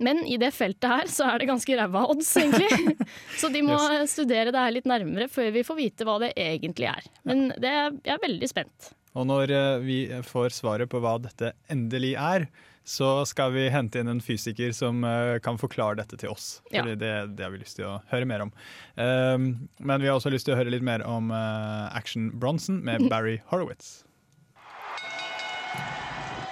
Men 0.00 0.22
i 0.24 0.38
det 0.40 0.52
feltet 0.56 0.88
her 0.88 1.10
så 1.12 1.26
er 1.28 1.42
det 1.42 1.50
ganske 1.50 1.76
ræva 1.76 2.06
odds, 2.08 2.30
egentlig. 2.40 2.94
så 3.40 3.50
de 3.52 3.60
må 3.64 3.76
studere 4.08 4.52
det 4.52 4.62
her 4.62 4.72
litt 4.72 4.88
nærmere 4.88 5.28
før 5.32 5.50
vi 5.52 5.64
får 5.66 5.76
vite 5.80 6.06
hva 6.08 6.16
det 6.22 6.32
egentlig 6.40 6.88
er. 6.88 7.10
Men 7.28 7.50
det 7.60 7.68
er, 7.68 7.92
jeg 8.06 8.16
er 8.16 8.24
veldig 8.24 8.48
spent. 8.48 8.90
Og 9.18 9.26
når 9.26 9.52
eh, 9.52 9.76
vi 9.84 9.98
får 10.24 10.54
svaret 10.54 10.88
på 10.90 11.00
hva 11.02 11.16
dette 11.20 11.52
endelig 11.72 12.14
er, 12.20 12.46
så 12.90 13.26
skal 13.26 13.52
vi 13.54 13.68
hente 13.70 14.00
inn 14.02 14.08
en 14.10 14.20
fysiker 14.20 14.72
som 14.74 15.04
uh, 15.06 15.38
kan 15.38 15.58
forklare 15.58 16.00
dette 16.00 16.16
til 16.18 16.32
oss. 16.32 16.58
Ja. 16.74 16.82
Det, 16.82 17.12
det 17.38 17.44
har 17.44 17.52
vi 17.54 17.60
lyst 17.62 17.78
til 17.78 17.86
å 17.86 18.00
høre 18.10 18.26
mer 18.26 18.42
om. 18.42 18.50
Um, 18.98 19.44
men 19.78 20.02
vi 20.02 20.08
har 20.10 20.18
også 20.18 20.32
lyst 20.34 20.48
til 20.48 20.56
å 20.56 20.58
høre 20.58 20.72
litt 20.74 20.82
mer 20.82 21.04
om 21.06 21.30
uh, 21.30 21.86
Action 21.94 22.32
Bronson 22.34 22.80
med 22.82 23.06
Barry 23.12 23.38
Horowitz. 23.52 24.02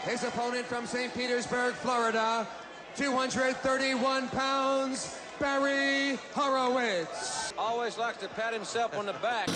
His 0.07 0.23
opponent 0.23 0.67
from 0.67 0.87
St. 0.87 1.11
Petersburg, 1.13 1.75
Florida, 1.75 2.47
231 2.95 4.31
pounds, 4.31 5.19
Barry 5.41 6.17
Horowitz. 6.39 7.53
Always 7.59 7.99
likes 7.99 8.23
to 8.23 8.29
pat 8.29 8.55
himself 8.55 8.97
on 8.97 9.07
the 9.07 9.19
back. 9.21 9.51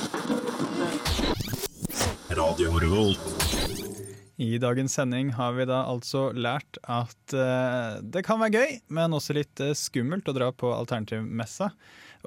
Radio 2.37 2.75
Revolt. 2.77 4.12
I 4.41 4.57
dagens 4.59 4.95
sending 4.97 5.31
har 5.37 5.53
vi 5.53 5.67
da 5.69 5.83
altså 5.85 6.31
lært 6.33 6.79
at 6.89 7.35
uh, 7.37 8.01
det 8.01 8.23
kan 8.25 8.41
være 8.41 8.57
gøy, 8.57 8.79
men 8.97 9.13
også 9.13 9.37
litt 9.37 9.61
uh, 9.61 9.75
skummelt 9.77 10.29
å 10.31 10.35
dra 10.37 10.49
på 10.57 10.71
alternativmessa. 10.73 11.69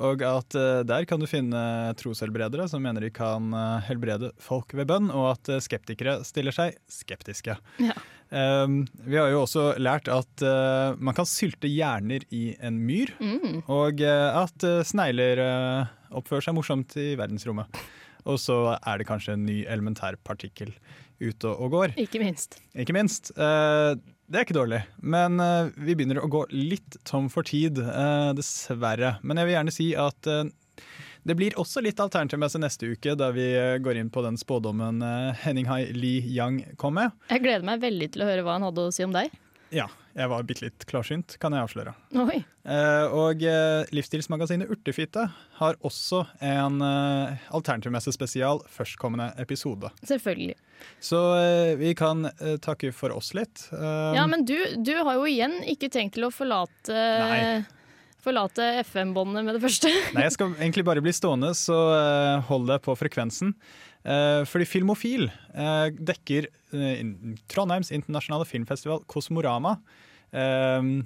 Og 0.05 0.21
at 0.27 0.57
uh, 0.59 0.83
der 0.85 1.07
kan 1.09 1.23
du 1.23 1.25
finne 1.25 1.59
troshelbredere 1.97 2.67
som 2.69 2.83
mener 2.85 3.07
de 3.07 3.09
kan 3.15 3.49
helbrede 3.87 4.29
folk 4.37 4.75
ved 4.77 4.89
bønn, 4.91 5.09
og 5.09 5.31
at 5.33 5.65
skeptikere 5.65 6.19
stiller 6.27 6.53
seg 6.55 6.77
skeptiske. 6.91 7.57
Um, 8.29 8.83
vi 9.05 9.17
har 9.17 9.33
jo 9.33 9.41
også 9.43 9.65
lært 9.81 10.09
at 10.11 10.45
man 10.97 11.15
kan 11.17 11.27
sylte 11.29 11.69
hjerner 11.69 12.25
i 12.33 12.51
en 12.59 12.79
myr, 12.85 13.13
Mm. 13.21 13.63
og 13.71 14.01
at 14.05 14.65
snegler 14.85 15.39
oppfører 16.15 16.43
seg 16.49 16.57
morsomt 16.57 16.97
i 17.01 17.13
verdensrommet. 17.17 17.81
Og 18.25 18.39
så 18.41 18.57
er 18.75 18.97
det 18.97 19.05
kanskje 19.07 19.35
en 19.37 19.45
ny 19.45 19.59
elementærpartikkel 19.69 20.73
ute 21.19 21.51
og 21.51 21.71
går. 21.75 21.95
Ikke 22.01 22.21
minst. 22.21 22.59
Ikke 22.75 22.95
minst. 22.95 23.31
Eh, 23.37 23.93
det 24.25 24.39
er 24.39 24.47
ikke 24.47 24.57
dårlig, 24.57 24.81
men 25.05 25.39
eh, 25.41 25.71
vi 25.77 25.95
begynner 25.95 26.21
å 26.23 26.29
gå 26.31 26.45
litt 26.53 26.97
tom 27.07 27.29
for 27.31 27.45
tid, 27.47 27.79
eh, 27.79 28.31
dessverre. 28.37 29.17
Men 29.23 29.41
jeg 29.41 29.49
vil 29.49 29.57
gjerne 29.57 29.75
si 29.75 29.89
at 29.99 30.31
det 31.25 31.33
blir 31.37 31.55
også 31.57 31.81
litt 31.81 32.01
alternativmessig 32.01 32.61
neste 32.61 32.91
uke, 32.93 33.15
da 33.17 33.31
vi 33.33 33.47
går 33.81 34.01
inn 34.01 34.11
på 34.13 34.21
den 34.25 34.37
spådommen 34.37 35.01
Henning 35.41 35.65
Hai 35.69 35.87
Li 35.95 36.19
Yang 36.35 36.75
kom 36.81 36.99
med. 36.99 37.15
Jeg 37.31 37.41
gleder 37.45 37.65
meg 37.65 37.81
veldig 37.81 38.11
til 38.13 38.25
å 38.25 38.29
høre 38.29 38.45
hva 38.45 38.59
han 38.59 38.67
hadde 38.67 38.85
å 38.85 38.93
si 38.93 39.05
om 39.07 39.15
deg. 39.15 39.33
Ja, 39.75 39.89
jeg 40.15 40.31
var 40.31 40.45
bitte 40.47 40.63
litt 40.69 40.85
klarsynt, 40.87 41.35
kan 41.43 41.55
jeg 41.55 41.67
avsløre. 41.67 41.91
Oi. 42.23 42.39
Eh, 42.65 43.13
og 43.13 43.43
eh, 43.43 43.83
livsstilsmagasinet 43.95 44.71
Urtefitte 44.71 45.27
har 45.59 45.75
også 45.85 46.23
en 46.39 46.79
alternativmessig 46.79 47.75
alternativmesse-spesial 47.75 48.61
førstkommende 48.71 49.33
episode. 49.41 49.91
Selvfølgelig. 50.03 50.55
Så 50.99 51.19
eh, 51.39 51.75
vi 51.79 51.93
kan 51.97 52.25
eh, 52.25 52.57
takke 52.61 52.91
for 52.95 53.13
oss 53.15 53.33
litt. 53.37 53.67
Eh, 53.73 54.15
Ja, 54.15 54.25
men 54.27 54.45
du, 54.45 54.57
du 54.77 54.93
har 55.03 55.15
jo 55.19 55.25
igjen 55.29 55.59
ikke 55.67 55.89
tenkt 55.93 56.15
til 56.15 56.27
å 56.27 56.33
forlate 56.33 56.93
Nei. 56.95 57.63
Forlate 58.25 58.65
FM-båndet 58.81 59.45
med 59.45 59.53
det 59.53 59.61
første. 59.61 59.91
Nei, 60.15 60.23
jeg 60.25 60.33
skal 60.33 60.55
egentlig 60.57 60.81
bare 60.87 61.01
bli 61.05 61.11
stående, 61.13 61.51
så 61.53 61.75
eh, 61.93 62.39
hold 62.47 62.65
deg 62.71 62.81
på 62.81 62.95
frekvensen. 62.97 63.51
Eh, 64.05 64.45
fordi 64.45 64.65
Filmofil 64.69 65.31
eh, 65.53 65.87
dekker 65.97 66.47
eh, 66.77 66.99
Trondheims 67.49 67.91
internasjonale 67.91 68.45
filmfestival 68.45 69.05
Kosmorama. 69.09 69.79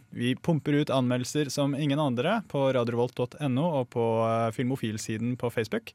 Vi 0.09 0.31
pumper 0.41 0.73
ut 0.73 0.89
anmeldelser 0.89 1.51
som 1.53 1.75
ingen 1.77 1.99
andre 2.01 2.39
på 2.49 2.63
radiorevolt.no 2.73 3.65
og 3.67 3.91
på 3.93 4.05
Filmofil-siden 4.55 5.35
på 5.37 5.51
Facebook. 5.53 5.91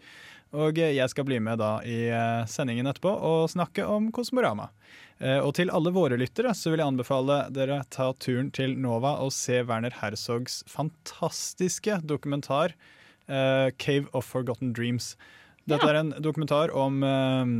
Og 0.54 0.78
jeg 0.78 1.08
skal 1.10 1.26
bli 1.26 1.40
med 1.42 1.58
da 1.58 1.72
i 1.82 2.12
sendingen 2.46 2.86
etterpå 2.86 3.10
og 3.10 3.50
snakke 3.50 3.88
om 3.90 4.12
Kosmorama. 4.14 4.68
Og 5.42 5.50
til 5.58 5.72
alle 5.74 5.90
våre 5.96 6.20
lyttere 6.20 6.54
så 6.54 6.70
vil 6.70 6.84
jeg 6.84 6.92
anbefale 6.92 7.40
dere 7.56 7.80
ta 7.90 8.12
turen 8.22 8.52
til 8.54 8.76
Nova 8.78 9.16
og 9.24 9.34
se 9.34 9.64
Werner 9.66 9.98
Herzogs 9.98 10.62
fantastiske 10.70 12.04
dokumentar 12.06 12.76
'Cave 13.26 14.06
of 14.12 14.30
Forgotten 14.30 14.76
Dreams'. 14.76 15.16
Dette 15.70 15.88
er 15.88 16.00
en 16.00 16.12
dokumentar 16.22 16.72
om 16.76 17.02
eh, 17.06 17.52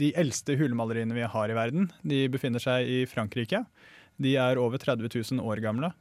de 0.00 0.12
eldste 0.20 0.56
hulemaleriene 0.58 1.16
vi 1.16 1.26
har 1.28 1.50
i 1.50 1.56
verden. 1.56 1.90
De 2.06 2.24
befinner 2.32 2.62
seg 2.62 2.88
i 2.88 3.00
Frankrike. 3.08 3.64
De 4.18 4.34
er 4.40 4.60
over 4.60 4.80
30 4.80 5.10
000 5.12 5.44
år 5.44 5.62
gamle 5.62 5.92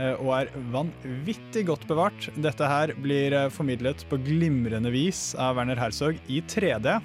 eh, 0.00 0.14
og 0.16 0.32
er 0.38 0.52
vanvittig 0.72 1.66
godt 1.68 1.86
bevart. 1.90 2.30
Dette 2.40 2.70
her 2.72 2.94
blir 3.04 3.36
eh, 3.36 3.50
formidlet 3.52 4.06
på 4.10 4.20
glimrende 4.24 4.92
vis 4.94 5.30
av 5.38 5.60
Werner 5.60 5.80
Herzog 5.80 6.20
i 6.32 6.40
3D. 6.48 6.96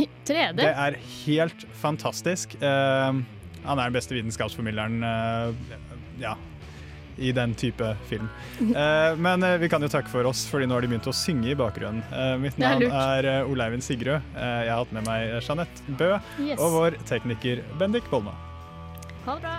I 0.00 0.06
3D? 0.24 0.62
Det 0.62 0.70
er 0.70 0.96
helt 1.26 1.66
fantastisk. 1.76 2.54
Han 2.62 3.24
er 3.76 3.90
den 3.90 3.96
beste 3.96 4.14
vitenskapsformidleren 4.16 5.02
ja, 6.22 6.36
i 7.20 7.30
den 7.36 7.52
type 7.54 7.92
film. 8.08 8.28
Eh, 8.60 9.16
men 9.20 9.42
eh, 9.46 9.56
vi 9.60 9.68
kan 9.68 9.82
jo 9.84 9.88
takke 9.92 10.08
for 10.12 10.24
oss, 10.30 10.46
Fordi 10.50 10.66
nå 10.66 10.74
har 10.78 10.80
de 10.84 10.88
begynt 10.92 11.08
å 11.10 11.14
synge 11.14 11.52
i 11.52 11.56
bakgrunnen. 11.58 12.00
Eh, 12.12 12.34
mitt 12.40 12.56
Det 12.56 12.64
er 12.66 12.80
navn 12.80 12.96
er 13.00 13.28
eh, 13.34 13.50
Oleivind 13.52 13.84
Sigrud. 13.84 14.22
Eh, 14.34 14.60
jeg 14.66 14.72
har 14.72 14.80
hatt 14.84 14.92
med 14.96 15.06
meg 15.06 15.36
Jeanette 15.44 15.96
Bø 16.00 16.10
Yes. 16.40 16.58
og 16.58 16.72
vår 16.78 16.96
tekniker 17.10 17.62
Bendik 17.80 18.08
Bolma. 18.10 18.32
Ha 19.26 19.36
det 19.36 19.42
bra. 19.44 19.58